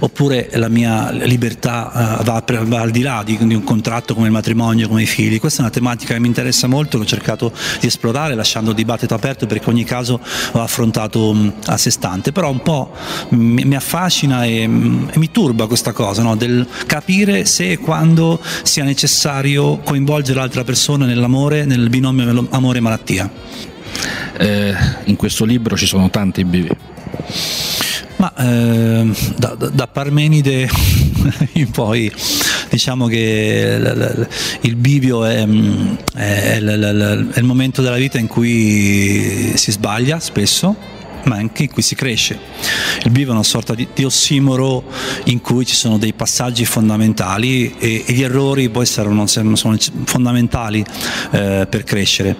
oppure 0.00 0.50
la 0.54 0.68
mia 0.68 1.10
libertà 1.10 2.18
uh, 2.20 2.24
va, 2.24 2.44
va, 2.64 2.80
al 2.80 2.90
di 2.90 3.02
là 3.02 3.22
di, 3.24 3.38
di, 3.40 3.54
un 3.54 3.64
contratto 3.64 4.14
come 4.14 4.26
il 4.26 4.32
matrimonio, 4.32 4.88
come 4.88 5.02
i 5.02 5.06
figli. 5.06 5.38
Questa 5.40 5.60
è 5.60 5.62
una 5.62 5.70
tematica 5.70 6.14
che 6.14 6.20
mi 6.20 6.26
interessa 6.26 6.66
molto, 6.66 6.98
che 6.98 7.04
ho 7.04 7.06
cercato 7.06 7.52
di 7.80 7.86
esplorare 7.86 8.34
lasciando 8.34 8.70
il 8.70 8.76
dibattito 8.76 9.14
aperto 9.14 9.46
perché 9.46 9.70
ogni 9.70 9.84
caso 9.84 10.20
va 10.52 10.62
affrontato 10.62 11.31
a 11.66 11.76
sé 11.76 11.90
stante, 11.90 12.32
però 12.32 12.50
un 12.50 12.62
po' 12.62 12.92
mi, 13.30 13.64
mi 13.64 13.74
affascina 13.74 14.44
e, 14.44 14.62
e, 14.62 14.68
mi 14.68 15.30
turba 15.30 15.66
questa 15.66 15.92
cosa 15.92 16.22
no? 16.22 16.36
del 16.36 16.66
capire 16.86 17.44
se 17.44 17.72
e 17.72 17.78
quando 17.78 18.40
sia 18.62 18.84
necessario 18.84 19.78
coinvolgere 19.78 20.38
l'altra 20.38 20.64
persona 20.64 21.06
nell'amore, 21.06 21.64
nel 21.64 21.88
binomio 21.88 22.46
amore-malattia? 22.50 23.30
Eh, 24.38 24.74
in 25.04 25.16
questo 25.16 25.44
libro 25.44 25.76
ci 25.76 25.86
sono 25.86 26.10
tanti 26.10 26.44
bivi. 26.44 26.70
Ma 28.16 28.32
eh, 28.36 29.10
da, 29.36 29.54
da, 29.56 29.86
Parmenide 29.88 30.68
in 31.54 31.70
poi 31.70 32.12
diciamo 32.70 33.08
che 33.08 33.80
il 34.60 34.76
bivio 34.76 35.24
è, 35.24 35.44
è, 36.14 36.60
l, 36.60 37.30
è 37.32 37.38
il 37.38 37.44
momento 37.44 37.82
della 37.82 37.96
vita 37.96 38.18
in 38.18 38.28
cui 38.28 39.52
si 39.56 39.72
sbaglia 39.72 40.20
spesso 40.20 41.00
ma 41.24 41.36
anche 41.36 41.64
in 41.64 41.70
cui 41.70 41.82
si 41.82 41.94
cresce. 41.94 42.38
Il 43.04 43.10
bivio 43.10 43.30
è 43.30 43.34
una 43.34 43.42
sorta 43.42 43.74
di, 43.74 43.86
di 43.94 44.04
ossimoro 44.04 44.84
in 45.24 45.40
cui 45.40 45.64
ci 45.66 45.74
sono 45.74 45.98
dei 45.98 46.12
passaggi 46.12 46.64
fondamentali 46.64 47.74
e, 47.78 48.04
e 48.06 48.12
gli 48.12 48.22
errori 48.22 48.68
poi 48.70 48.86
saranno, 48.86 49.26
sono 49.26 49.76
fondamentali 50.04 50.84
eh, 51.30 51.66
per 51.68 51.84
crescere. 51.84 52.36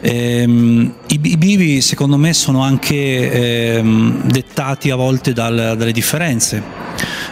Ehm, 0.00 0.94
i, 1.08 1.20
i, 1.22 1.36
bivi 1.36 1.80
secondo 1.80 2.16
me 2.16 2.32
sono 2.32 2.62
anche 2.62 3.76
ehm, 3.76 4.30
dettati 4.30 4.90
a 4.90 4.96
volte 4.96 5.32
dal, 5.32 5.74
dalle 5.76 5.92
differenze 5.92 6.87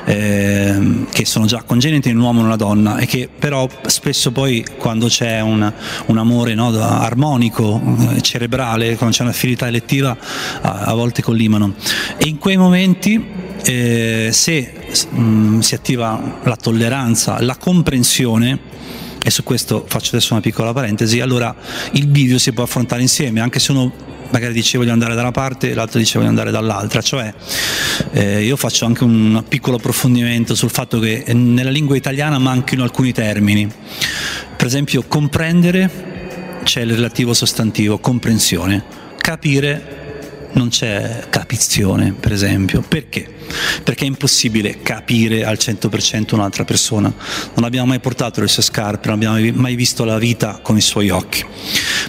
eh, 0.06 1.04
che 1.10 1.24
sono 1.24 1.46
già 1.46 1.62
congeniti 1.64 2.10
in 2.10 2.16
un 2.16 2.22
uomo 2.22 2.40
e 2.40 2.44
una 2.44 2.56
donna 2.56 2.98
e 2.98 3.06
che 3.06 3.28
però 3.36 3.68
spesso 3.86 4.30
poi 4.30 4.64
quando 4.78 5.08
c'è 5.08 5.40
un, 5.40 5.72
un 6.06 6.18
amore 6.18 6.54
no, 6.54 6.68
armonico, 6.80 7.80
eh, 8.14 8.22
cerebrale, 8.22 8.96
quando 8.96 9.16
c'è 9.16 9.22
un'affinità 9.24 9.66
elettiva 9.66 10.16
a, 10.60 10.80
a, 10.82 10.94
volte 10.94 11.22
collimano. 11.22 11.74
E 12.16 12.28
in 12.28 12.38
quei 12.38 12.56
momenti 12.56 13.24
eh, 13.64 14.28
se 14.32 14.72
mh, 15.10 15.20
mm, 15.20 15.58
si 15.58 15.74
attiva 15.74 16.38
la 16.44 16.56
tolleranza, 16.56 17.42
la 17.42 17.56
comprensione 17.56 18.74
e 19.22 19.30
su 19.30 19.42
questo 19.42 19.84
faccio 19.88 20.10
adesso 20.14 20.34
una 20.34 20.42
piccola 20.42 20.72
parentesi, 20.72 21.18
allora 21.20 21.52
il 21.92 22.06
bivio 22.06 22.38
si 22.38 22.52
può 22.52 22.62
affrontare 22.62 23.02
insieme, 23.02 23.40
anche 23.40 23.58
se 23.58 23.72
uno 23.72 24.14
magari 24.30 24.52
dice 24.52 24.78
voglio 24.78 24.92
andare 24.92 25.14
da 25.14 25.20
una 25.22 25.30
parte 25.30 25.70
e 25.70 25.74
l'altro 25.74 25.98
dice 25.98 26.18
voglio 26.18 26.30
andare 26.30 26.50
dall'altra, 26.50 27.00
cioè 27.00 27.32
eh, 28.12 28.42
io 28.42 28.56
faccio 28.56 28.84
anche 28.84 29.04
un 29.04 29.44
piccolo 29.48 29.76
approfondimento 29.76 30.54
sul 30.54 30.70
fatto 30.70 30.98
che 30.98 31.24
nella 31.32 31.70
lingua 31.70 31.96
italiana 31.96 32.38
manchino 32.38 32.82
alcuni 32.82 33.12
termini, 33.12 33.70
per 34.56 34.66
esempio 34.66 35.04
comprendere 35.06 36.14
c'è 36.62 36.80
il 36.80 36.94
relativo 36.94 37.32
sostantivo, 37.32 37.98
comprensione, 37.98 38.82
capire 39.18 40.05
non 40.56 40.68
c'è 40.68 41.26
capizione, 41.30 42.12
per 42.12 42.32
esempio. 42.32 42.82
Perché? 42.86 43.28
Perché 43.82 44.04
è 44.04 44.06
impossibile 44.06 44.80
capire 44.82 45.44
al 45.44 45.56
100% 45.60 46.34
un'altra 46.34 46.64
persona. 46.64 47.12
Non 47.54 47.64
abbiamo 47.64 47.86
mai 47.86 48.00
portato 48.00 48.40
le 48.40 48.48
sue 48.48 48.62
scarpe, 48.62 49.08
non 49.08 49.16
abbiamo 49.16 49.60
mai 49.60 49.74
visto 49.76 50.04
la 50.04 50.18
vita 50.18 50.60
con 50.62 50.76
i 50.76 50.80
suoi 50.80 51.10
occhi. 51.10 51.44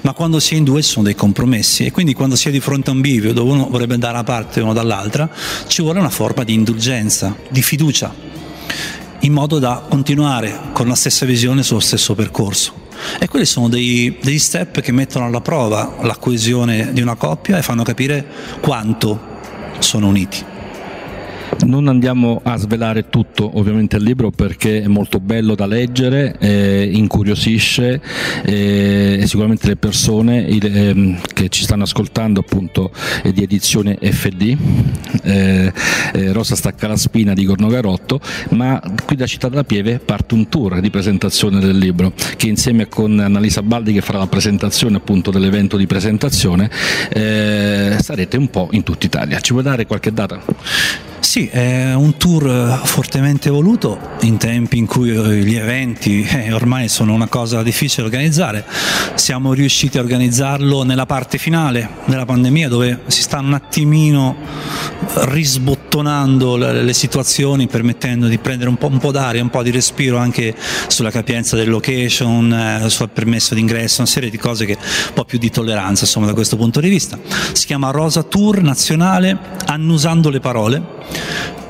Ma 0.01 0.13
quando 0.13 0.39
si 0.39 0.53
è 0.53 0.57
in 0.57 0.63
due 0.63 0.81
ci 0.81 0.89
sono 0.89 1.05
dei 1.05 1.15
compromessi 1.15 1.85
e 1.85 1.91
quindi 1.91 2.13
quando 2.13 2.35
si 2.35 2.47
è 2.47 2.51
di 2.51 2.59
fronte 2.59 2.89
a 2.89 2.93
un 2.93 3.01
bivio 3.01 3.33
dove 3.33 3.51
uno 3.51 3.67
vorrebbe 3.69 3.93
andare 3.93 4.13
da 4.13 4.19
una 4.19 4.27
parte 4.27 4.59
e 4.59 4.63
uno 4.63 4.73
dall'altra, 4.73 5.29
ci 5.67 5.81
vuole 5.81 5.99
una 5.99 6.09
forma 6.09 6.43
di 6.43 6.53
indulgenza, 6.53 7.35
di 7.49 7.61
fiducia, 7.61 8.13
in 9.19 9.33
modo 9.33 9.59
da 9.59 9.85
continuare 9.89 10.57
con 10.71 10.87
la 10.87 10.95
stessa 10.95 11.25
visione 11.25 11.63
sullo 11.63 11.81
stesso 11.81 12.15
percorso. 12.15 12.87
E 13.19 13.27
quelli 13.27 13.45
sono 13.45 13.69
dei, 13.69 14.17
degli 14.21 14.39
step 14.39 14.81
che 14.81 14.91
mettono 14.91 15.25
alla 15.25 15.41
prova 15.41 15.95
la 16.01 16.15
coesione 16.17 16.93
di 16.93 17.01
una 17.01 17.15
coppia 17.15 17.57
e 17.57 17.61
fanno 17.61 17.83
capire 17.83 18.25
quanto 18.59 19.35
sono 19.79 20.07
uniti. 20.07 20.55
Non 21.65 21.87
andiamo 21.87 22.39
a 22.43 22.55
svelare 22.55 23.09
tutto 23.09 23.57
ovviamente 23.57 23.97
il 23.97 24.03
libro 24.03 24.31
perché 24.31 24.83
è 24.83 24.87
molto 24.87 25.19
bello 25.19 25.55
da 25.55 25.65
leggere, 25.65 26.35
eh, 26.39 26.89
incuriosisce 26.93 27.99
eh, 28.45 29.17
e 29.21 29.27
sicuramente 29.27 29.67
le 29.67 29.75
persone 29.75 30.37
il, 30.37 30.65
eh, 30.65 31.19
che 31.33 31.49
ci 31.49 31.63
stanno 31.63 31.83
ascoltando 31.83 32.39
appunto 32.39 32.91
è 33.21 33.31
di 33.31 33.43
edizione 33.43 33.97
FD, 33.99 34.57
eh, 35.23 35.73
eh, 36.13 36.31
Rosa 36.31 36.55
stacca 36.55 36.87
la 36.87 36.95
spina 36.95 37.33
di 37.33 37.43
Gorno 37.45 37.67
Garotto, 37.67 38.19
ma 38.49 38.81
qui 39.05 39.15
da 39.15 39.25
Città 39.25 39.49
della 39.49 39.63
Pieve 39.63 39.99
parte 39.99 40.35
un 40.35 40.47
tour 40.47 40.79
di 40.79 40.89
presentazione 40.89 41.59
del 41.59 41.77
libro 41.77 42.13
che 42.37 42.47
insieme 42.47 42.87
con 42.87 43.19
Annalisa 43.19 43.61
Baldi 43.61 43.93
che 43.93 44.01
farà 44.01 44.19
la 44.19 44.27
presentazione 44.27 44.97
appunto 44.97 45.31
dell'evento 45.31 45.75
di 45.75 45.87
presentazione 45.87 46.69
eh, 47.09 47.97
sarete 47.99 48.37
un 48.37 48.49
po' 48.49 48.69
in 48.71 48.83
tutta 48.83 49.05
Italia. 49.05 49.39
Ci 49.39 49.51
vuoi 49.51 49.63
dare 49.63 49.85
qualche 49.85 50.13
data? 50.13 51.06
Sì, 51.19 51.47
è 51.47 51.93
un 51.93 52.15
tour 52.17 52.79
fortemente 52.83 53.50
voluto 53.50 54.00
in 54.21 54.38
tempi 54.38 54.77
in 54.77 54.86
cui 54.86 55.12
gli 55.12 55.55
eventi 55.55 56.21
eh, 56.24 56.53
ormai 56.53 56.88
sono 56.88 57.13
una 57.13 57.27
cosa 57.27 57.63
difficile 57.63 58.03
da 58.03 58.15
organizzare. 58.15 58.65
Siamo 59.15 59.53
riusciti 59.53 59.97
a 59.97 60.01
organizzarlo 60.01 60.83
nella 60.83 61.05
parte 61.05 61.38
finale 61.38 61.89
della 62.05 62.25
pandemia 62.25 62.69
dove 62.69 63.01
si 63.07 63.21
sta 63.21 63.39
un 63.39 63.53
attimino 63.53 64.36
risbottonando 65.15 66.55
le, 66.55 66.93
situazioni 66.93 67.67
permettendo 67.67 68.27
di 68.27 68.38
prendere 68.38 68.69
un 68.69 68.77
po', 68.77 68.88
un 68.88 69.00
po', 69.00 69.12
d'aria, 69.12 69.41
un 69.41 69.50
po' 69.50 69.63
di 69.63 69.71
respiro 69.71 70.17
anche 70.17 70.55
sulla 70.88 71.12
capienza 71.12 71.55
del 71.55 71.69
location, 71.69 72.53
eh, 72.53 72.89
sul 72.89 73.09
permesso 73.09 73.53
d'ingresso, 73.53 74.01
una 74.01 74.09
serie 74.09 74.29
di 74.29 74.38
cose 74.38 74.65
che 74.65 74.77
un 74.79 75.13
po' 75.13 75.25
più 75.25 75.39
di 75.39 75.50
tolleranza 75.50 76.05
insomma 76.05 76.27
da 76.27 76.33
questo 76.33 76.55
punto 76.55 76.79
di 76.79 76.89
vista. 76.89 77.17
Si 77.53 77.65
chiama 77.65 77.91
Rosa 77.91 78.24
Tour 78.24 78.62
nazionale 78.62 79.38
annusando 79.65 80.29
le 80.29 80.39
parole 80.39 80.95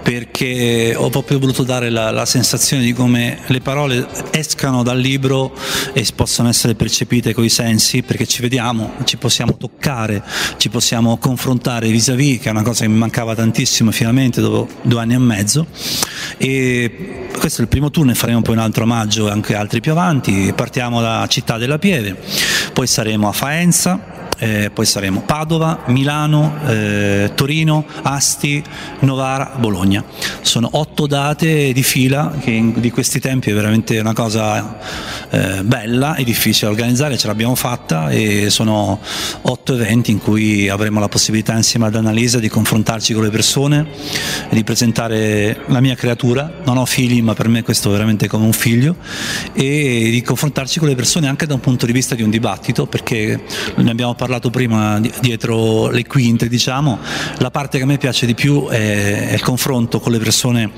perché 0.08 0.94
ho 0.96 1.10
proprio 1.10 1.38
voluto 1.38 1.64
dare 1.64 1.90
la, 1.90 2.12
la, 2.12 2.26
sensazione 2.26 2.82
di 2.82 2.94
come 2.94 3.40
le 3.48 3.60
parole 3.60 4.08
escano 4.32 4.82
dal 4.82 4.98
libro 4.98 5.54
e 5.92 6.08
possono 6.16 6.48
essere 6.48 6.76
percepite 6.76 7.34
coi 7.34 7.50
sensi, 7.50 8.04
perché 8.04 8.26
ci 8.26 8.42
vediamo, 8.42 8.94
ci 9.04 9.18
possiamo 9.18 9.58
toccare, 9.58 10.24
ci 10.56 10.70
possiamo 10.70 11.18
confrontare 11.18 11.90
vis-à-vis, 11.90 12.40
che 12.40 12.48
è 12.48 12.52
una 12.52 12.62
cosa 12.62 12.86
che 12.86 12.90
mi 12.90 12.98
mancava 12.98 13.36
tantissimo 13.36 13.92
finalmente 13.92 14.40
dopo 14.40 14.70
due 14.82 15.02
anni 15.02 15.16
e 15.16 15.18
mezzo. 15.18 15.68
E 16.38 17.28
questo 17.38 17.60
è 17.60 17.64
il 17.64 17.70
primo 17.70 17.92
tour, 17.92 18.06
ne 18.06 18.16
faremo 18.16 18.42
poi 18.42 18.56
un 18.56 18.62
altro 18.62 18.84
a 18.84 18.88
maggio 18.88 19.28
e 19.28 19.32
anche 19.32 19.56
altri 19.56 19.82
più 19.82 19.92
avanti. 19.92 20.54
Partiamo 20.56 21.02
da 21.02 21.26
Città 21.28 21.58
della 21.58 21.80
Pieve, 21.80 22.16
poi 22.72 22.88
saremo 22.88 23.28
a 23.28 23.34
Faenza, 23.34 24.17
eh, 24.38 24.70
poi 24.72 24.86
saremo 24.86 25.22
Padova, 25.22 25.84
Milano, 25.88 26.58
eh, 26.68 27.32
Torino, 27.34 27.86
Asti, 28.04 28.64
Novara, 29.00 29.54
Bologna. 29.58 30.04
Sono 30.42 30.70
otto 30.74 31.08
date 31.08 31.74
di 31.74 31.84
fila 31.84 32.36
che 32.40 32.52
in, 32.52 32.80
di 32.80 32.92
questi 32.92 33.20
tempi 33.20 33.50
è 33.50 33.54
veramente 33.54 34.00
una 34.00 34.14
cosa 34.14 34.78
eh, 35.30 35.64
bella 35.64 36.16
e 36.16 36.24
difficile 36.24 36.68
da 36.68 36.74
organizzare, 36.74 37.18
ce 37.18 37.28
l'abbiamo 37.28 37.56
fatta 37.56 38.10
e 38.10 38.50
sono 38.50 39.00
otto 39.42 39.74
eventi 39.74 40.12
in 40.12 40.20
cui 40.20 40.70
avremo 40.70 41.00
la 41.00 41.08
possibilità 41.10 41.54
insieme 41.54 41.88
ad 41.88 41.96
Annalisa 41.96 42.40
di 42.40 42.50
confrontarci 42.50 43.14
con 43.14 43.24
le 43.24 43.30
persone 43.30 43.88
e 44.50 44.56
di 44.56 44.64
presentare 44.64 45.62
la 45.68 45.82
mia 45.82 45.96
creatura. 45.96 46.52
Non 46.64 46.78
ho 46.78 46.86
figli, 46.86 47.22
ma 47.22 47.34
per 47.34 47.48
me 47.48 47.64
questo 47.64 47.90
è 47.90 47.92
veramente 47.92 48.28
come 48.28 48.46
un 48.46 48.54
figlio 48.54 48.96
e 49.54 50.10
di 50.12 50.22
confrontarci 50.22 50.80
con 50.80 50.88
le 50.88 50.96
persone 50.96 51.28
anche 51.28 51.46
da 51.46 51.56
un 51.56 51.60
punto 51.60 51.86
di 51.86 51.92
vista 51.92 52.16
di 52.16 52.22
un 52.22 52.30
dibattito, 52.30 52.86
perché 52.86 53.42
ne 53.76 53.90
abbiamo 53.90 54.14
parlato 54.14 54.27
prima 54.50 55.00
dietro 55.22 55.90
le 55.90 56.06
quinte, 56.06 56.48
diciamo, 56.48 57.00
la 57.38 57.50
parte 57.50 57.78
che 57.78 57.84
a 57.84 57.88
me 57.88 57.98
piace 57.98 58.26
di 58.26 58.36
più 58.36 58.68
è 58.68 59.32
il 59.34 59.42
confronto 59.42 60.00
con 60.00 60.12
le 60.12 60.20
persone 60.20 60.70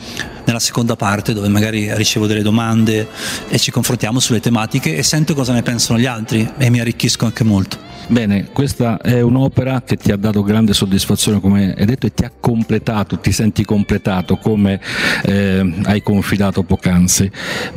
nella 0.46 0.60
seconda 0.60 0.96
parte 0.96 1.34
dove 1.34 1.48
magari 1.48 1.94
ricevo 1.96 2.26
delle 2.26 2.42
domande 2.42 3.08
e 3.48 3.58
ci 3.60 3.72
confrontiamo 3.72 4.20
sulle 4.20 4.40
tematiche 4.40 4.96
e 4.96 5.04
sento 5.04 5.34
cosa 5.34 5.54
ne 5.54 5.62
pensano 5.62 6.00
gli 6.00 6.06
altri 6.06 6.50
e 6.58 6.70
mi 6.70 6.80
arricchisco 6.80 7.26
anche 7.26 7.44
molto. 7.44 7.78
Bene, 8.08 8.50
questa 8.52 9.00
è 9.00 9.22
un'opera 9.22 9.84
che 9.84 9.96
ti 9.96 10.12
ha 10.12 10.16
dato 10.16 10.42
grande 10.42 10.74
soddisfazione, 10.74 11.40
come 11.40 11.76
hai 11.78 11.86
detto, 11.86 12.08
e 12.08 12.14
ti 12.14 12.26
ha 12.26 12.32
completato, 12.40 13.20
ti 13.20 13.32
senti 13.32 13.64
completato 13.64 14.38
come 14.38 14.82
eh, 15.24 15.82
hai 15.84 16.02
confidato 16.02 16.64
poc'anzi. 16.64 17.30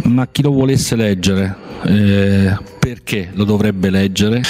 Ma 0.05 0.27
chi 0.29 0.41
lo 0.41 0.53
volesse 0.53 0.97
leggere, 0.97 1.55
eh, 1.85 2.57
perché 2.79 3.29
lo 3.35 3.45
dovrebbe 3.45 3.91
leggere? 3.91 4.43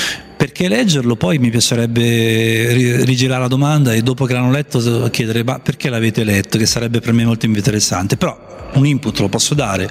Perché 0.43 0.67
leggerlo 0.67 1.15
poi 1.15 1.39
mi 1.39 1.51
piacerebbe 1.51 3.05
rigirare 3.05 3.43
la 3.43 3.47
domanda 3.47 3.95
e 3.95 4.03
dopo 4.03 4.25
che 4.25 4.33
l'hanno 4.33 4.51
letto 4.51 5.09
chiedere 5.09 5.45
ma 5.45 5.61
perché 5.61 5.89
l'avete 5.89 6.25
letto? 6.25 6.59
Che 6.59 6.67
sarebbe 6.67 6.99
per 6.99 7.13
me 7.13 7.25
molto 7.25 7.47
interessante. 7.47 8.17
Però 8.17 8.69
un 8.73 8.85
input 8.85 9.21
lo 9.21 9.29
posso 9.29 9.55
dare 9.55 9.89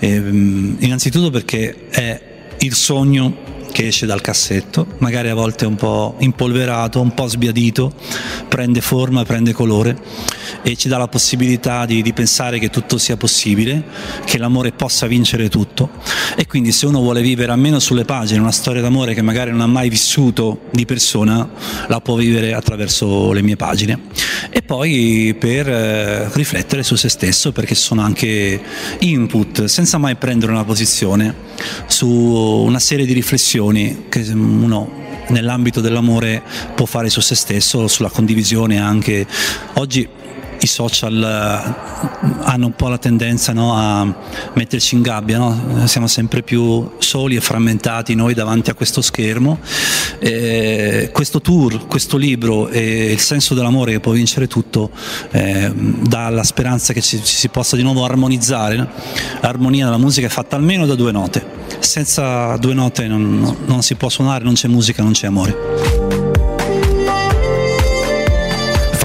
eh, 0.00 0.16
innanzitutto 0.16 1.30
perché 1.30 1.88
è 1.88 2.20
il 2.58 2.74
sogno 2.74 3.61
che 3.72 3.88
esce 3.88 4.06
dal 4.06 4.20
cassetto, 4.20 4.86
magari 4.98 5.28
a 5.28 5.34
volte 5.34 5.66
un 5.66 5.74
po' 5.74 6.14
impolverato, 6.18 7.00
un 7.00 7.14
po' 7.14 7.26
sbiadito, 7.26 7.92
prende 8.48 8.80
forma, 8.80 9.24
prende 9.24 9.52
colore 9.52 9.98
e 10.62 10.76
ci 10.76 10.88
dà 10.88 10.98
la 10.98 11.08
possibilità 11.08 11.86
di, 11.86 12.02
di 12.02 12.12
pensare 12.12 12.58
che 12.58 12.70
tutto 12.70 12.98
sia 12.98 13.16
possibile, 13.16 13.82
che 14.24 14.38
l'amore 14.38 14.72
possa 14.72 15.06
vincere 15.06 15.48
tutto 15.48 15.90
e 16.36 16.46
quindi 16.46 16.70
se 16.72 16.86
uno 16.86 17.00
vuole 17.00 17.22
vivere 17.22 17.50
almeno 17.50 17.78
sulle 17.78 18.04
pagine 18.04 18.40
una 18.40 18.52
storia 18.52 18.80
d'amore 18.80 19.14
che 19.14 19.22
magari 19.22 19.50
non 19.50 19.62
ha 19.62 19.66
mai 19.66 19.88
vissuto 19.88 20.60
di 20.70 20.84
persona, 20.84 21.48
la 21.88 22.00
può 22.00 22.14
vivere 22.16 22.54
attraverso 22.54 23.32
le 23.32 23.42
mie 23.42 23.56
pagine. 23.56 23.98
E 24.50 24.62
poi 24.62 25.34
per 25.38 25.68
eh, 25.68 26.28
riflettere 26.34 26.82
su 26.82 26.94
se 26.94 27.08
stesso 27.08 27.52
perché 27.52 27.74
sono 27.74 28.02
anche 28.02 28.60
input 29.00 29.64
senza 29.64 29.98
mai 29.98 30.16
prendere 30.16 30.52
una 30.52 30.64
posizione 30.64 31.34
su 31.86 32.08
una 32.08 32.78
serie 32.78 33.06
di 33.06 33.12
riflessioni 33.12 34.04
che 34.08 34.20
uno 34.32 35.00
nell'ambito 35.28 35.80
dell'amore 35.80 36.42
può 36.74 36.86
fare 36.86 37.08
su 37.08 37.20
se 37.20 37.34
stesso, 37.34 37.88
sulla 37.88 38.10
condivisione 38.10 38.80
anche. 38.80 39.26
Oggi 39.74 40.08
i 40.64 40.68
social 40.68 41.22
eh, 41.22 42.40
hanno 42.42 42.66
un 42.66 42.74
po' 42.74 42.88
la 42.88 42.98
tendenza 42.98 43.52
no, 43.52 43.74
a 43.74 44.14
metterci 44.54 44.94
in 44.94 45.02
gabbia, 45.02 45.38
no? 45.38 45.86
siamo 45.86 46.06
sempre 46.06 46.42
più 46.42 46.90
soli 46.98 47.36
e 47.36 47.40
frammentati 47.40 48.14
noi 48.14 48.34
davanti 48.34 48.70
a 48.70 48.74
questo 48.74 49.00
schermo. 49.00 49.58
E 50.18 51.10
questo 51.12 51.40
tour, 51.40 51.86
questo 51.86 52.16
libro 52.16 52.68
e 52.68 53.12
il 53.12 53.18
senso 53.18 53.54
dell'amore 53.54 53.92
che 53.92 54.00
può 54.00 54.12
vincere 54.12 54.46
tutto 54.46 54.90
eh, 55.30 55.72
dà 55.74 56.28
la 56.28 56.44
speranza 56.44 56.92
che 56.92 57.00
ci, 57.00 57.22
ci, 57.22 57.34
si 57.34 57.48
possa 57.48 57.76
di 57.76 57.82
nuovo 57.82 58.04
armonizzare. 58.04 58.88
L'armonia 59.40 59.86
della 59.86 59.98
musica 59.98 60.26
è 60.26 60.30
fatta 60.30 60.56
almeno 60.56 60.86
da 60.86 60.94
due 60.94 61.12
note, 61.12 61.44
senza 61.80 62.56
due 62.56 62.74
note 62.74 63.06
non, 63.06 63.56
non 63.64 63.82
si 63.82 63.94
può 63.94 64.08
suonare, 64.08 64.44
non 64.44 64.54
c'è 64.54 64.68
musica, 64.68 65.02
non 65.02 65.12
c'è 65.12 65.26
amore. 65.26 66.01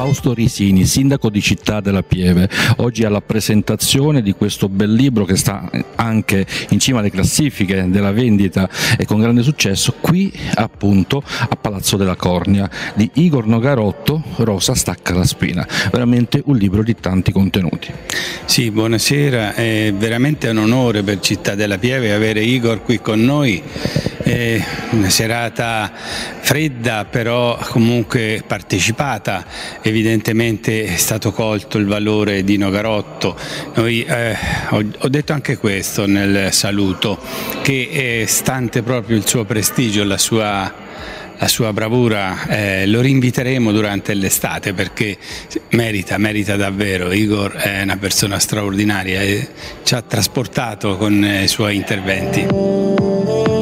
Fausto 0.08 0.34
Risini, 0.34 0.86
sindaco 0.86 1.30
di 1.30 1.42
Città 1.42 1.82
della 1.82 2.02
Pieve, 2.02 2.50
oggi 2.78 3.04
alla 3.04 3.20
presentazione 3.20 4.22
di 4.22 4.32
questo 4.32 4.70
bel 4.70 4.94
libro 4.94 5.26
che 5.26 5.36
sta 5.36 5.70
anche 5.96 6.48
in 6.70 6.80
cima 6.80 7.00
alle 7.00 7.12
classifiche 7.12 7.90
della 7.90 8.14
vendita 8.14 8.70
e 8.98 9.04
con 9.04 9.20
grande 9.20 9.44
successo 9.44 9.96
qui 10.00 10.32
appunto 10.54 11.22
a 11.22 11.58
Palazzo 11.60 11.98
della 11.98 12.16
Cornia 12.16 12.70
di 12.94 13.10
Igor 13.16 13.48
Nogarotto, 13.48 14.24
Rosa 14.38 14.76
stacca 14.76 15.14
la 15.14 15.26
spina, 15.26 15.68
veramente 15.92 16.42
un 16.46 16.56
libro 16.56 16.84
di 16.84 16.96
tanti 16.96 17.34
contenuti. 17.34 17.92
Sì, 18.46 18.72
buonasera, 18.72 19.56
è 19.56 19.94
veramente 19.94 20.48
un 20.48 20.60
onore 20.60 21.04
per 21.04 21.20
Città 21.20 21.54
della 21.54 21.78
Pieve 21.78 22.14
avere 22.14 22.42
Igor 22.42 22.82
qui 22.82 23.02
con 23.02 23.20
noi. 23.20 23.62
È 24.28 24.62
una 24.92 25.10
serata 25.10 25.90
fredda 25.94 27.06
però 27.06 27.58
comunque 27.70 28.44
partecipata, 28.46 29.46
evidentemente 29.82 29.97
è 30.02 30.96
stato 30.98 31.32
colto 31.32 31.78
il 31.78 31.86
valore 31.86 32.44
di 32.44 32.58
Nogarotto. 32.58 33.36
Noi, 33.76 34.04
eh, 34.04 34.36
ho, 34.70 34.84
ho, 35.00 35.08
detto 35.08 35.34
anche 35.34 35.58
questo 35.58 36.06
nel 36.06 36.52
saluto, 36.54 37.20
che 37.62 38.26
stante 38.28 38.84
proprio 38.84 39.18
il 39.18 39.28
suo 39.28 39.46
prestigio, 39.46 40.04
la 40.04 40.18
sua 40.18 40.86
la 41.40 41.48
sua 41.48 41.72
bravura 41.72 42.48
eh, 42.48 42.88
lo 42.88 43.00
rinviteremo 43.00 43.72
durante 43.72 44.14
l'estate 44.14 44.74
perché 44.74 45.18
merita, 45.70 46.18
merita 46.18 46.56
davvero. 46.56 47.12
Igor 47.12 47.54
è 47.54 47.82
una 47.84 47.98
persona 47.98 48.40
straordinaria 48.40 49.22
e 49.22 49.48
ci 49.84 49.94
ha 49.96 50.02
trasportato 50.02 50.98
con 50.98 51.24
i 51.24 51.48
suoi 51.48 51.76
interventi. 51.76 53.57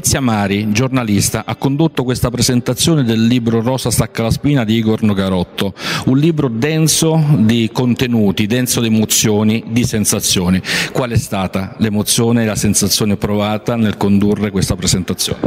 Patrizia 0.00 0.22
Mari, 0.22 0.72
giornalista, 0.72 1.42
ha 1.44 1.56
condotto 1.56 2.04
questa 2.04 2.30
presentazione 2.30 3.04
del 3.04 3.26
libro 3.26 3.60
Rosa 3.60 3.90
stacca 3.90 4.22
la 4.22 4.30
spina 4.30 4.64
di 4.64 4.76
Igor 4.76 5.02
Nogarotto, 5.02 5.74
un 6.06 6.16
libro 6.16 6.48
denso 6.48 7.22
di 7.36 7.68
contenuti, 7.70 8.46
denso 8.46 8.80
di 8.80 8.86
emozioni, 8.86 9.62
di 9.68 9.84
sensazioni. 9.84 10.58
Qual 10.90 11.10
è 11.10 11.18
stata 11.18 11.74
l'emozione 11.80 12.44
e 12.44 12.46
la 12.46 12.56
sensazione 12.56 13.18
provata 13.18 13.76
nel 13.76 13.98
condurre 13.98 14.50
questa 14.50 14.74
presentazione? 14.74 15.40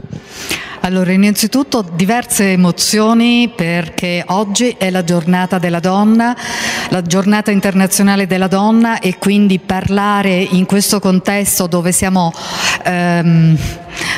Allora, 0.81 1.13
innanzitutto 1.13 1.81
diverse 1.95 2.51
emozioni 2.51 3.49
perché 3.55 4.21
oggi 4.27 4.75
è 4.77 4.89
la 4.89 5.03
giornata 5.03 5.57
della 5.57 5.79
donna, 5.79 6.35
la 6.89 7.01
giornata 7.01 7.51
internazionale 7.51 8.27
della 8.27 8.47
donna 8.47 8.99
e 8.99 9.17
quindi 9.17 9.59
parlare 9.59 10.35
in 10.41 10.65
questo 10.65 10.99
contesto 10.99 11.67
dove 11.67 11.93
siamo 11.93 12.33
ehm, 12.83 13.57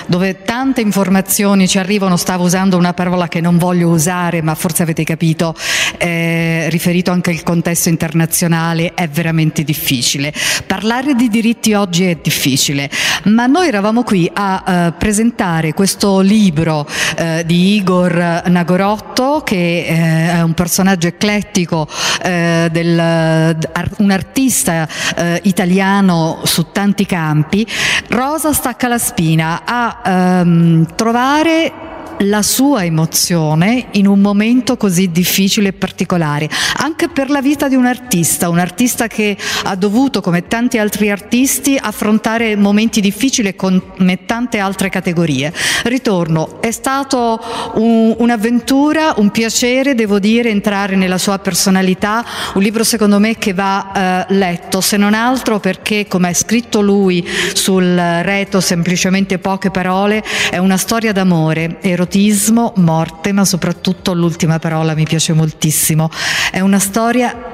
dove 0.07 0.41
tante 0.43 0.81
informazioni 0.81 1.67
ci 1.67 1.77
arrivano, 1.77 2.17
stavo 2.17 2.45
usando 2.45 2.77
una 2.77 2.93
parola 2.93 3.27
che 3.27 3.41
non 3.41 3.57
voglio 3.57 3.89
usare, 3.89 4.41
ma 4.41 4.55
forse 4.55 4.83
avete 4.83 5.03
capito, 5.03 5.55
eh, 5.97 6.69
riferito 6.69 7.11
anche 7.11 7.31
al 7.31 7.43
contesto 7.43 7.89
internazionale, 7.89 8.93
è 8.93 9.07
veramente 9.07 9.63
difficile. 9.63 10.33
Parlare 10.65 11.15
di 11.15 11.29
diritti 11.29 11.73
oggi 11.73 12.05
è 12.05 12.17
difficile, 12.21 12.89
ma 13.25 13.45
noi 13.45 13.67
eravamo 13.67 14.03
qui 14.03 14.29
a 14.33 14.63
eh, 14.65 14.91
presentare 14.93 15.73
questo 15.73 16.19
libro 16.19 16.87
eh, 17.17 17.43
di 17.45 17.75
Igor 17.75 18.43
Nagorotto, 18.47 19.41
che 19.43 19.85
eh, 19.87 20.31
è 20.31 20.41
un 20.41 20.53
personaggio 20.53 21.07
eclettico, 21.07 21.87
eh, 22.21 22.69
del, 22.71 23.57
un 23.97 24.11
artista 24.11 24.87
eh, 25.15 25.39
italiano 25.43 26.41
su 26.43 26.71
tanti 26.71 27.05
campi. 27.05 27.65
Rosa 28.09 28.53
stacca 28.53 28.87
la 28.87 28.97
spina 28.97 29.64
a 29.65 30.01
ehm, 30.03 30.85
trovare 30.95 31.71
la 32.19 32.41
sua 32.41 32.83
emozione 32.85 33.87
in 33.91 34.07
un 34.07 34.19
momento 34.19 34.77
così 34.77 35.11
difficile 35.11 35.69
e 35.69 35.73
particolare, 35.73 36.49
anche 36.77 37.09
per 37.09 37.29
la 37.29 37.41
vita 37.41 37.67
di 37.67 37.75
un 37.75 37.85
artista, 37.85 38.49
un 38.49 38.59
artista 38.59 39.07
che 39.07 39.37
ha 39.63 39.75
dovuto, 39.75 40.21
come 40.21 40.47
tanti 40.47 40.77
altri 40.77 41.11
artisti, 41.11 41.77
affrontare 41.79 42.55
momenti 42.55 43.01
difficili 43.01 43.55
come 43.55 44.25
tante 44.25 44.59
altre 44.59 44.89
categorie. 44.89 45.53
Ritorno, 45.83 46.61
è 46.61 46.71
stato 46.71 47.39
un, 47.75 48.15
un'avventura, 48.17 49.13
un 49.17 49.29
piacere, 49.31 49.95
devo 49.95 50.19
dire, 50.19 50.49
entrare 50.49 50.95
nella 50.95 51.17
sua 51.17 51.39
personalità, 51.39 52.25
un 52.53 52.61
libro 52.61 52.83
secondo 52.83 53.19
me 53.19 53.37
che 53.37 53.53
va 53.53 54.25
eh, 54.29 54.33
letto, 54.33 54.81
se 54.81 54.97
non 54.97 55.13
altro 55.13 55.59
perché, 55.59 56.07
come 56.07 56.29
ha 56.29 56.33
scritto 56.33 56.81
lui 56.81 57.27
sul 57.53 57.95
reto, 58.21 58.59
semplicemente 58.61 59.37
poche 59.37 59.71
parole, 59.71 60.23
è 60.49 60.57
una 60.57 60.77
storia 60.77 61.11
d'amore. 61.11 61.77
Ero 61.81 62.04
erotismo, 62.05 62.73
morte, 62.77 63.31
ma 63.31 63.43
soprattutto 63.43 64.13
l'ultima 64.13 64.59
parola 64.59 64.93
mi 64.93 65.03
piace 65.03 65.33
moltissimo. 65.33 66.09
È 66.51 66.59
una 66.59 66.79
storia 66.79 67.53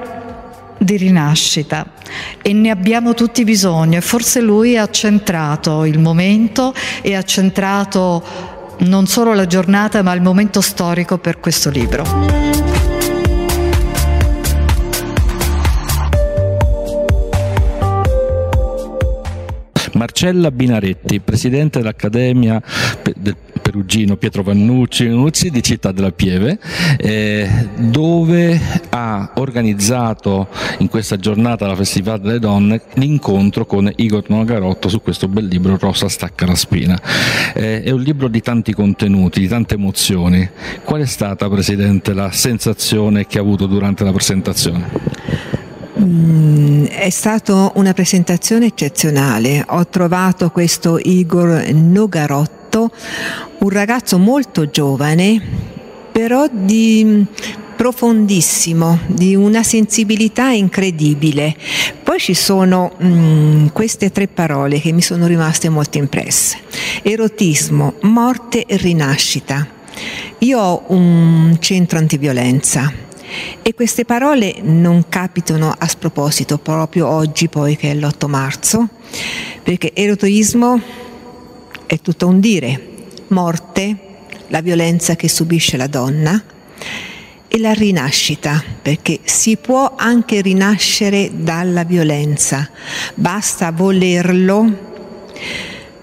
di 0.78 0.96
rinascita 0.96 1.86
e 2.42 2.52
ne 2.52 2.70
abbiamo 2.70 3.14
tutti 3.14 3.44
bisogno 3.44 3.98
e 3.98 4.00
forse 4.00 4.40
lui 4.40 4.76
ha 4.76 4.90
centrato 4.90 5.84
il 5.84 5.98
momento 5.98 6.74
e 7.00 7.14
ha 7.14 7.22
centrato 7.22 8.22
non 8.80 9.06
solo 9.06 9.32
la 9.32 9.46
giornata 9.46 10.02
ma 10.02 10.12
il 10.12 10.22
momento 10.22 10.60
storico 10.60 11.18
per 11.18 11.40
questo 11.40 11.70
libro. 11.70 12.41
Marcella 20.02 20.50
Binaretti, 20.50 21.20
presidente 21.20 21.78
dell'Accademia 21.78 22.60
del 23.16 23.36
Perugino 23.62 24.16
Pietro 24.16 24.42
Vannucci 24.42 25.48
di 25.48 25.62
Città 25.62 25.92
della 25.92 26.10
Pieve, 26.10 26.58
eh, 26.96 27.48
dove 27.76 28.60
ha 28.88 29.30
organizzato 29.36 30.48
in 30.78 30.88
questa 30.88 31.18
giornata 31.18 31.68
la 31.68 31.76
Festival 31.76 32.20
delle 32.20 32.40
Donne 32.40 32.80
l'incontro 32.94 33.64
con 33.64 33.92
Igor 33.94 34.24
Nogarotto 34.26 34.88
su 34.88 35.00
questo 35.02 35.28
bel 35.28 35.46
libro 35.46 35.78
Rosa 35.78 36.08
stacca 36.08 36.46
la 36.46 36.56
spina. 36.56 37.00
Eh, 37.54 37.84
è 37.84 37.90
un 37.92 38.00
libro 38.00 38.26
di 38.26 38.40
tanti 38.40 38.74
contenuti, 38.74 39.38
di 39.38 39.46
tante 39.46 39.74
emozioni. 39.74 40.50
Qual 40.82 41.00
è 41.00 41.06
stata, 41.06 41.48
Presidente, 41.48 42.12
la 42.12 42.32
sensazione 42.32 43.28
che 43.28 43.38
ha 43.38 43.40
avuto 43.40 43.66
durante 43.66 44.02
la 44.02 44.10
presentazione? 44.10 45.61
Mm, 46.02 46.86
è 46.86 47.10
stata 47.10 47.70
una 47.76 47.92
presentazione 47.92 48.66
eccezionale. 48.66 49.64
Ho 49.68 49.86
trovato 49.86 50.50
questo 50.50 50.98
Igor 50.98 51.70
Nogarotto, 51.72 52.90
un 53.58 53.68
ragazzo 53.68 54.18
molto 54.18 54.68
giovane, 54.68 55.40
però 56.10 56.46
di 56.50 57.24
profondissimo, 57.76 58.98
di 59.06 59.36
una 59.36 59.62
sensibilità 59.62 60.50
incredibile. 60.50 61.54
Poi 62.02 62.18
ci 62.18 62.34
sono 62.34 62.92
mm, 63.02 63.66
queste 63.68 64.10
tre 64.10 64.26
parole 64.26 64.80
che 64.80 64.90
mi 64.90 65.02
sono 65.02 65.26
rimaste 65.26 65.68
molto 65.68 65.98
impresse. 65.98 66.58
Erotismo, 67.02 67.94
morte 68.02 68.66
e 68.66 68.76
rinascita. 68.76 69.68
Io 70.38 70.58
ho 70.58 70.82
un 70.88 71.56
centro 71.60 71.98
antiviolenza 71.98 73.10
e 73.62 73.74
queste 73.74 74.04
parole 74.04 74.56
non 74.62 75.08
capitano 75.08 75.74
a 75.76 75.86
sproposito 75.86 76.58
proprio 76.58 77.08
oggi, 77.08 77.48
poi 77.48 77.76
che 77.76 77.90
è 77.90 77.94
l'8 77.94 78.28
marzo, 78.28 78.88
perché 79.62 79.94
erotoismo 79.94 80.80
è 81.86 81.98
tutto 82.00 82.26
un 82.26 82.40
dire, 82.40 82.88
morte, 83.28 83.96
la 84.48 84.60
violenza 84.60 85.16
che 85.16 85.28
subisce 85.28 85.76
la 85.76 85.86
donna 85.86 86.42
e 87.48 87.58
la 87.58 87.72
rinascita, 87.72 88.62
perché 88.80 89.20
si 89.24 89.56
può 89.56 89.94
anche 89.96 90.40
rinascere 90.40 91.30
dalla 91.34 91.84
violenza, 91.84 92.68
basta 93.14 93.70
volerlo, 93.72 94.90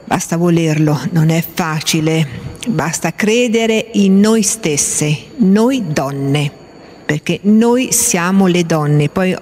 basta 0.06 0.38
volerlo, 0.38 1.00
non 1.12 1.30
è 1.30 1.44
facile, 1.44 2.28
basta 2.68 3.14
credere 3.14 3.90
in 3.94 4.20
noi 4.20 4.44
stesse, 4.44 5.18
noi 5.38 5.84
donne 5.88 6.68
perché 7.10 7.40
noi 7.42 7.92
siamo 7.92 8.46
le 8.46 8.68
donne, 8.68 9.10
poi 9.10 9.36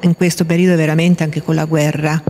in 0.00 0.16
questo 0.16 0.46
periodo 0.46 0.76
veramente 0.76 1.22
anche 1.22 1.42
con 1.42 1.54
la 1.54 1.66
guerra, 1.66 2.22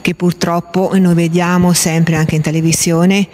che 0.00 0.16
purtroppo 0.16 0.90
noi 0.98 1.14
vediamo 1.14 1.72
sempre 1.72 2.16
anche 2.16 2.34
in 2.34 2.42
televisione, 2.42 3.28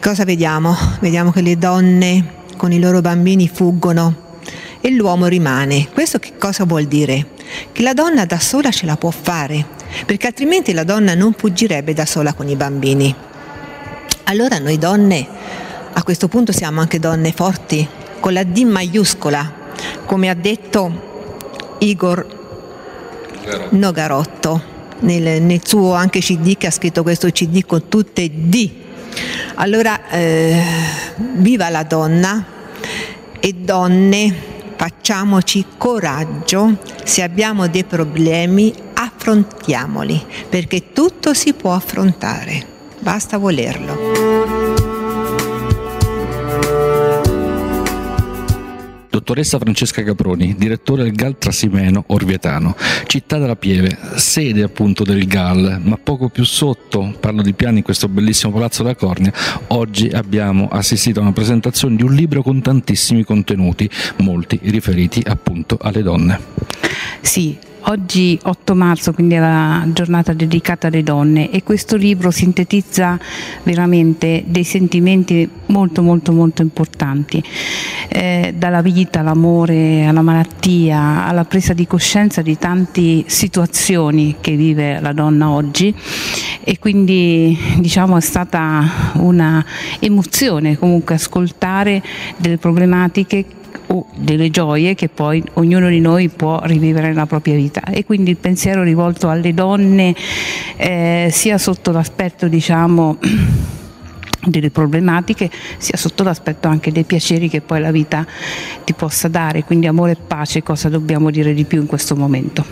cosa 0.00 0.24
vediamo? 0.24 0.74
Vediamo 1.00 1.32
che 1.32 1.42
le 1.42 1.58
donne 1.58 2.36
con 2.56 2.72
i 2.72 2.80
loro 2.80 3.02
bambini 3.02 3.46
fuggono 3.46 4.38
e 4.80 4.90
l'uomo 4.90 5.26
rimane. 5.26 5.86
Questo 5.92 6.18
che 6.18 6.38
cosa 6.38 6.64
vuol 6.64 6.86
dire? 6.86 7.26
Che 7.70 7.82
la 7.82 7.92
donna 7.92 8.24
da 8.24 8.38
sola 8.38 8.70
ce 8.70 8.86
la 8.86 8.96
può 8.96 9.10
fare, 9.10 9.66
perché 10.06 10.28
altrimenti 10.28 10.72
la 10.72 10.84
donna 10.84 11.14
non 11.14 11.34
fuggirebbe 11.36 11.92
da 11.92 12.06
sola 12.06 12.32
con 12.32 12.48
i 12.48 12.56
bambini. 12.56 13.14
Allora 14.24 14.58
noi 14.58 14.78
donne 14.78 15.26
a 15.92 16.02
questo 16.02 16.26
punto 16.28 16.52
siamo 16.52 16.80
anche 16.80 16.98
donne 16.98 17.32
forti, 17.32 17.86
con 18.18 18.32
la 18.32 18.44
D 18.44 18.62
maiuscola, 18.62 19.66
come 20.04 20.28
ha 20.28 20.34
detto 20.34 21.76
Igor 21.78 22.36
Nogarotto 23.70 24.76
nel, 25.00 25.42
nel 25.42 25.60
suo 25.64 25.94
anche 25.94 26.20
CD 26.20 26.56
che 26.56 26.66
ha 26.66 26.70
scritto 26.70 27.02
questo 27.02 27.30
CD 27.30 27.64
con 27.64 27.88
tutte 27.88 28.28
D. 28.30 28.70
Allora, 29.54 30.08
eh, 30.10 30.62
viva 31.34 31.68
la 31.68 31.82
donna 31.82 32.44
e 33.40 33.52
donne, 33.52 34.34
facciamoci 34.76 35.64
coraggio, 35.76 36.78
se 37.04 37.22
abbiamo 37.22 37.68
dei 37.68 37.84
problemi 37.84 38.72
affrontiamoli, 38.94 40.24
perché 40.48 40.92
tutto 40.92 41.34
si 41.34 41.54
può 41.54 41.72
affrontare, 41.72 42.64
basta 43.00 43.38
volerlo. 43.38 44.87
Dottoressa 49.18 49.58
Francesca 49.58 50.04
Caproni, 50.04 50.54
direttore 50.56 51.02
del 51.02 51.12
GAL 51.12 51.38
Trasimeno 51.38 52.04
Orvietano, 52.06 52.76
città 53.06 53.38
della 53.38 53.56
Pieve, 53.56 53.98
sede 54.14 54.62
appunto 54.62 55.02
del 55.02 55.26
GAL, 55.26 55.80
ma 55.82 55.98
poco 56.00 56.28
più 56.28 56.44
sotto, 56.44 57.16
parlo 57.18 57.42
di 57.42 57.52
piani 57.52 57.78
in 57.78 57.82
questo 57.82 58.06
bellissimo 58.06 58.52
palazzo 58.52 58.84
della 58.84 58.94
Cornia, 58.94 59.32
oggi 59.68 60.06
abbiamo 60.08 60.68
assistito 60.68 61.18
a 61.18 61.22
una 61.22 61.32
presentazione 61.32 61.96
di 61.96 62.04
un 62.04 62.14
libro 62.14 62.42
con 62.42 62.62
tantissimi 62.62 63.24
contenuti, 63.24 63.90
molti 64.18 64.60
riferiti 64.62 65.20
appunto 65.26 65.78
alle 65.80 66.02
donne. 66.02 66.40
Sì, 67.20 67.58
Oggi 67.82 68.38
8 68.42 68.74
marzo, 68.74 69.12
quindi 69.12 69.34
è 69.36 69.38
la 69.38 69.86
giornata 69.92 70.32
dedicata 70.32 70.88
alle 70.88 71.02
donne 71.02 71.50
e 71.50 71.62
questo 71.62 71.96
libro 71.96 72.30
sintetizza 72.30 73.18
veramente 73.62 74.42
dei 74.46 74.64
sentimenti 74.64 75.48
molto 75.66 76.02
molto 76.02 76.32
molto 76.32 76.60
importanti, 76.60 77.42
eh, 78.08 78.52
dalla 78.56 78.82
vita, 78.82 79.20
all'amore, 79.20 80.04
alla 80.04 80.22
malattia, 80.22 81.24
alla 81.24 81.44
presa 81.44 81.72
di 81.72 81.86
coscienza 81.86 82.42
di 82.42 82.58
tante 82.58 83.24
situazioni 83.26 84.36
che 84.40 84.56
vive 84.56 85.00
la 85.00 85.12
donna 85.12 85.48
oggi. 85.48 85.94
E 86.64 86.78
quindi 86.78 87.56
diciamo 87.78 88.16
è 88.16 88.20
stata 88.20 89.12
una 89.14 89.64
emozione 90.00 90.76
comunque 90.76 91.14
ascoltare 91.14 92.02
delle 92.36 92.58
problematiche 92.58 93.44
o 93.88 94.06
delle 94.14 94.50
gioie 94.50 94.94
che 94.94 95.08
poi 95.08 95.42
ognuno 95.54 95.88
di 95.88 96.00
noi 96.00 96.28
può 96.28 96.60
rivivere 96.64 97.08
nella 97.08 97.26
propria 97.26 97.54
vita. 97.54 97.82
E 97.84 98.04
quindi 98.04 98.30
il 98.30 98.36
pensiero 98.36 98.82
rivolto 98.82 99.28
alle 99.28 99.54
donne 99.54 100.14
eh, 100.76 101.28
sia 101.32 101.58
sotto 101.58 101.90
l'aspetto 101.90 102.48
diciamo 102.48 103.18
delle 104.44 104.70
problematiche 104.70 105.50
sia 105.78 105.96
sotto 105.96 106.22
l'aspetto 106.22 106.68
anche 106.68 106.92
dei 106.92 107.04
piaceri 107.04 107.48
che 107.48 107.60
poi 107.60 107.80
la 107.80 107.90
vita 107.90 108.26
ti 108.84 108.92
possa 108.92 109.28
dare. 109.28 109.64
Quindi 109.64 109.86
amore 109.86 110.12
e 110.12 110.16
pace 110.16 110.62
cosa 110.62 110.88
dobbiamo 110.88 111.30
dire 111.30 111.54
di 111.54 111.64
più 111.64 111.80
in 111.80 111.86
questo 111.86 112.16
momento. 112.16 112.64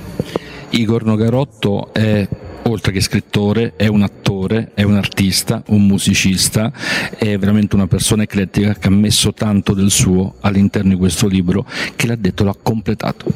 Igor 0.71 1.05
Nogarotto 1.05 1.93
è 1.93 2.29
oltre 2.67 2.93
che 2.93 3.01
scrittore, 3.01 3.75
è 3.77 3.87
un 3.87 4.03
attore, 4.03 4.71
è 4.75 4.83
un 4.83 4.97
artista, 4.97 5.63
un 5.69 5.87
musicista, 5.87 6.73
è 7.17 7.37
veramente 7.39 7.75
una 7.75 7.87
persona 7.87 8.23
eclettica 8.25 8.75
che 8.75 8.89
ha 8.89 8.91
messo 8.91 9.33
tanto 9.33 9.73
del 9.73 9.91
suo 9.91 10.35
all'interno 10.41 10.91
di 10.91 10.97
questo 10.97 11.27
libro 11.27 11.65
che 11.95 12.07
l'ha 12.07 12.17
detto, 12.17 12.45
l'ha 12.45 12.57
completato. 12.61 13.27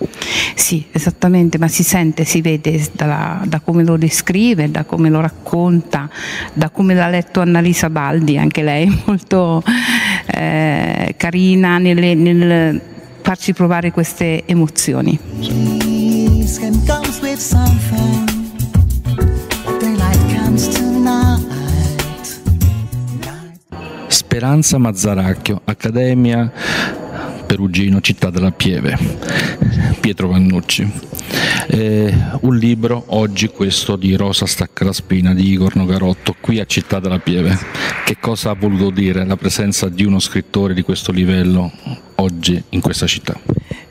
Sì, 0.55 0.87
esattamente, 0.91 1.59
ma 1.59 1.69
si 1.69 1.83
sente, 1.83 2.25
si 2.25 2.41
vede 2.41 2.85
da, 2.93 3.43
da 3.47 3.61
come 3.61 3.85
lo 3.85 3.97
descrive, 3.97 4.71
da 4.71 4.85
come 4.85 5.11
lo 5.11 5.21
racconta, 5.21 6.11
da 6.53 6.71
come 6.71 6.95
l'ha 6.95 7.09
letto 7.09 7.41
Annalisa 7.41 7.89
Baldi, 7.89 8.37
anche 8.37 8.63
lei 8.63 8.89
molto 9.07 9.63
eh, 10.27 11.15
carina 11.17 11.79
nelle, 11.79 12.15
nel 12.15 12.81
farci 13.23 13.53
provare 13.53 13.93
queste 13.93 14.45
emozioni. 14.47 15.19
Speranza 24.31 24.79
Mazzaracchio, 24.79 25.61
Accademia 25.65 26.53
Perugino, 27.47 28.01
Città 28.01 28.31
della 28.31 28.53
Pieve, 28.53 28.97
Pietro 29.99 30.29
Vannucci. 30.29 30.89
Eh, 31.67 32.15
un 32.43 32.57
libro, 32.57 33.03
oggi 33.09 33.49
questo 33.49 33.97
di 33.97 34.15
Rosa 34.15 34.47
Stacca 34.47 34.85
la 34.85 34.93
Spina 34.93 35.35
di 35.35 35.51
Igor 35.51 35.75
Nogarotto, 35.75 36.37
qui 36.41 36.61
a 36.61 36.65
Città 36.65 37.01
della 37.01 37.19
Pieve. 37.19 37.59
Che 38.05 38.19
cosa 38.21 38.51
ha 38.51 38.55
voluto 38.55 38.91
dire 38.91 39.27
la 39.27 39.37
presenza 39.37 39.89
di 39.89 40.05
uno 40.05 40.21
scrittore 40.21 40.75
di 40.75 40.83
questo 40.83 41.11
livello 41.11 41.73
oggi 42.15 42.63
in 42.69 42.81
questa 42.81 43.09
città? 43.09 43.37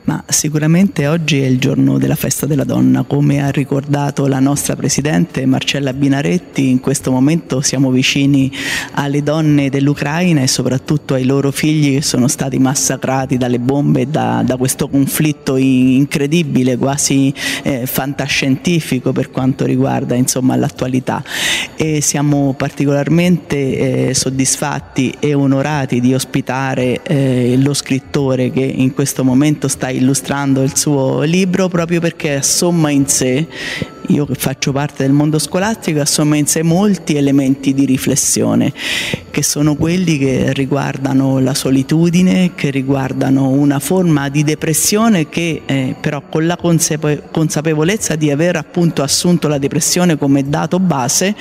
Ma 0.09 0.23
sicuramente 0.27 1.05
oggi 1.05 1.39
è 1.39 1.45
il 1.45 1.59
giorno 1.59 1.99
della 1.99 2.15
festa 2.15 2.47
della 2.47 2.63
donna, 2.63 3.03
come 3.03 3.43
ha 3.43 3.51
ricordato 3.51 4.25
la 4.25 4.39
nostra 4.39 4.75
Presidente 4.75 5.45
Marcella 5.45 5.93
Binaretti, 5.93 6.67
in 6.67 6.79
questo 6.79 7.11
momento 7.11 7.61
siamo 7.61 7.91
vicini 7.91 8.51
alle 8.93 9.21
donne 9.21 9.69
dell'Ucraina 9.69 10.41
e 10.41 10.47
soprattutto 10.47 11.13
ai 11.13 11.25
loro 11.25 11.51
figli 11.51 11.93
che 11.93 12.01
sono 12.01 12.27
stati 12.27 12.57
massacrati 12.57 13.37
dalle 13.37 13.59
bombe 13.59 14.09
da, 14.09 14.41
da 14.43 14.57
questo 14.57 14.87
conflitto 14.87 15.57
incredibile, 15.57 16.75
quasi 16.75 17.31
eh, 17.61 17.85
fantascientifico 17.85 19.11
per 19.11 19.29
quanto 19.29 19.63
riguarda 19.63 20.15
l'attualità. 20.55 21.23
E 21.75 22.01
siamo 22.01 22.55
particolarmente 22.57 24.07
eh, 24.07 24.13
soddisfatti 24.15 25.13
e 25.19 25.35
onorati 25.35 25.99
di 25.99 26.15
ospitare 26.15 27.03
eh, 27.03 27.59
lo 27.61 27.75
scrittore 27.75 28.49
che 28.49 28.61
in 28.61 28.91
questo 28.95 29.23
momento 29.23 29.67
sta 29.67 29.97
illustrando 29.99 30.63
il 30.63 30.75
suo 30.75 31.21
libro 31.21 31.67
proprio 31.67 31.99
perché 31.99 32.35
assomma 32.35 32.89
in 32.89 33.07
sé 33.07 33.47
io 34.09 34.25
che 34.25 34.33
faccio 34.35 34.71
parte 34.71 35.03
del 35.03 35.11
mondo 35.11 35.37
scolastico, 35.37 36.01
assomma 36.01 36.35
in 36.35 36.47
sé 36.47 36.63
molti 36.63 37.15
elementi 37.15 37.73
di 37.73 37.85
riflessione, 37.85 38.73
che 39.29 39.43
sono 39.43 39.75
quelli 39.75 40.17
che 40.17 40.51
riguardano 40.53 41.39
la 41.39 41.53
solitudine, 41.53 42.51
che 42.55 42.71
riguardano 42.71 43.49
una 43.49 43.79
forma 43.79 44.29
di 44.29 44.43
depressione 44.43 45.29
che 45.29 45.61
eh, 45.65 45.95
però 45.99 46.23
con 46.27 46.47
la 46.47 46.57
consapevolezza 46.57 48.15
di 48.15 48.31
aver 48.31 48.55
appunto 48.55 49.03
assunto 49.03 49.47
la 49.47 49.59
depressione 49.59 50.17
come 50.17 50.49
dato 50.49 50.79
base, 50.79 51.35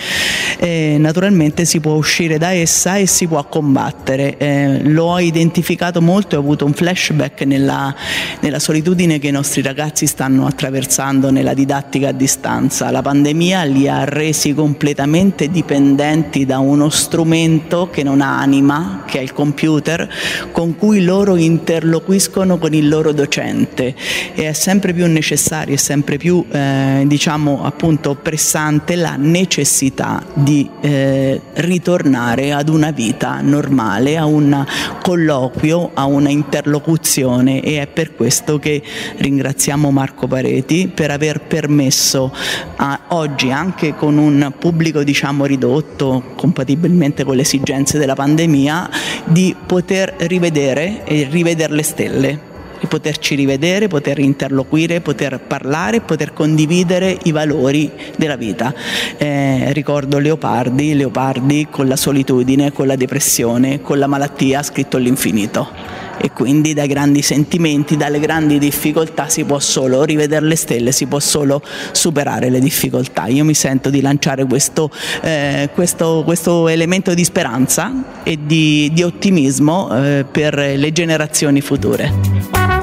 eh, 0.59 0.97
naturalmente 0.99 1.64
si 1.64 1.79
può 1.79 1.92
uscire 1.92 2.37
da 2.37 2.53
essa 2.53 2.97
e 2.97 3.07
si 3.07 3.27
può 3.27 3.44
combattere. 3.47 4.37
Eh, 4.37 4.81
l'ho 4.83 5.18
identificato 5.18 6.03
molto 6.03 6.35
e 6.35 6.38
ho 6.38 6.40
avuto 6.40 6.64
un 6.64 6.73
flashback 6.73 7.42
nella, 7.42 7.94
nella 8.40 8.59
solitudine 8.59 9.18
che 9.18 9.29
i 9.29 9.31
nostri 9.31 9.62
ragazzi 9.62 10.07
stanno 10.07 10.47
attraversando 10.47 11.31
nella 11.31 11.55
didattica 11.55 12.09
a 12.09 12.12
distanza. 12.12 12.90
La 12.90 13.03
pandemia 13.03 13.62
li 13.64 13.88
ha 13.88 14.05
resi 14.05 14.53
completamente 14.53 15.49
dipendenti 15.49 16.44
da 16.44 16.59
uno 16.59 16.88
strumento 16.88 17.88
che 17.90 18.03
non 18.03 18.21
ha 18.21 18.40
anima, 18.40 19.05
che 19.07 19.18
è 19.18 19.23
il 19.23 19.33
computer, 19.33 20.09
con 20.51 20.77
cui 20.77 21.05
loro 21.05 21.37
interloquiscono 21.37 22.59
con 22.59 22.75
il 22.75 22.88
loro 22.88 23.12
docente 23.12 23.94
e 24.35 24.49
è 24.49 24.53
sempre 24.53 24.92
più 24.92 25.07
necessario, 25.07 25.75
è 25.75 25.79
sempre 25.79 26.16
più 26.16 26.44
eh, 26.51 27.05
diciamo 27.07 27.62
appunto 27.64 28.16
pressante 28.16 28.97
la 28.97 29.14
necessità 29.16 30.25
di 30.35 30.48
eh, 30.81 31.41
ritornare 31.55 32.53
ad 32.53 32.69
una 32.69 32.91
vita 32.91 33.41
normale, 33.41 34.17
a 34.17 34.25
un 34.25 34.65
colloquio, 35.03 35.91
a 35.95 36.05
una 36.05 36.31
interlocuzione. 36.31 37.61
E 37.63 37.81
è 37.81 37.87
per 37.87 38.15
questo 38.15 38.59
che 38.59 38.83
ringraziamo 39.17 39.91
Marco 39.91 40.27
Pareti 40.27 40.91
per 40.93 41.11
aver 41.11 41.41
permesso 41.43 42.33
a, 42.77 43.01
oggi 43.09 43.51
anche 43.51 43.95
con 43.95 44.19
un 44.19 44.53
pubblico 44.59 45.03
diciamo 45.03 45.45
ridotto 45.45 46.33
compatibilmente 46.37 47.25
con 47.25 47.37
le 47.37 47.43
esigenze 47.43 47.99
della 47.99 48.15
pandemia 48.15 48.91
di 49.25 49.55
poter 49.67 50.15
rivedere 50.19 51.05
e 51.05 51.29
rivedere 51.31 51.75
le 51.75 51.83
stelle 51.83 52.48
di 52.81 52.87
poterci 52.87 53.35
rivedere, 53.35 53.88
poter 53.88 54.19
interloquire, 54.19 55.01
poter 55.01 55.41
parlare, 55.41 56.01
poter 56.01 56.33
condividere 56.33 57.17
i 57.25 57.33
valori 57.33 57.91
della 58.17 58.37
vita. 58.37 58.75
Eh, 59.17 59.73
ricordo 59.73 60.19
Leopardi, 60.19 60.95
Leopardi 60.95 61.69
con 61.71 61.88
la 61.88 61.97
solitudine, 61.97 62.73
con 62.73 62.87
la 62.87 62.97
depressione, 62.97 63.81
con 63.81 63.99
la 63.99 64.07
malattia 64.07 64.62
scritto 64.62 64.99
l'infinito 64.99 66.08
e 66.20 66.31
quindi 66.33 66.74
dai 66.74 66.88
grandi 66.88 67.22
sentimenti, 67.22 67.96
dalle 67.96 68.20
grandi 68.20 68.59
difficoltà 68.59 69.28
si 69.28 69.44
può 69.44 69.59
solo 69.59 70.04
rivedere 70.04 70.46
le 70.46 70.57
stelle, 70.57 70.92
si 70.92 71.07
può 71.07 71.18
solo 71.20 71.62
superare 71.92 72.50
le 72.50 72.61
difficoltà. 72.61 73.26
Io 73.26 73.44
mi 73.44 73.54
sento 73.54 73.90
di 73.90 74.00
lanciare 74.00 74.44
questo, 74.44 74.90
eh, 75.22 75.70
questo, 75.72 76.22
questo 76.24 76.68
elemento 76.68 77.14
di 77.14 77.24
speranza 77.24 78.20
e 78.22 78.38
di, 78.44 78.90
di 78.92 79.02
ottimismo 79.02 79.88
eh, 79.94 80.24
per 80.31 80.54
le 80.57 80.92
generazioni 80.92 81.61
future. 81.61 82.78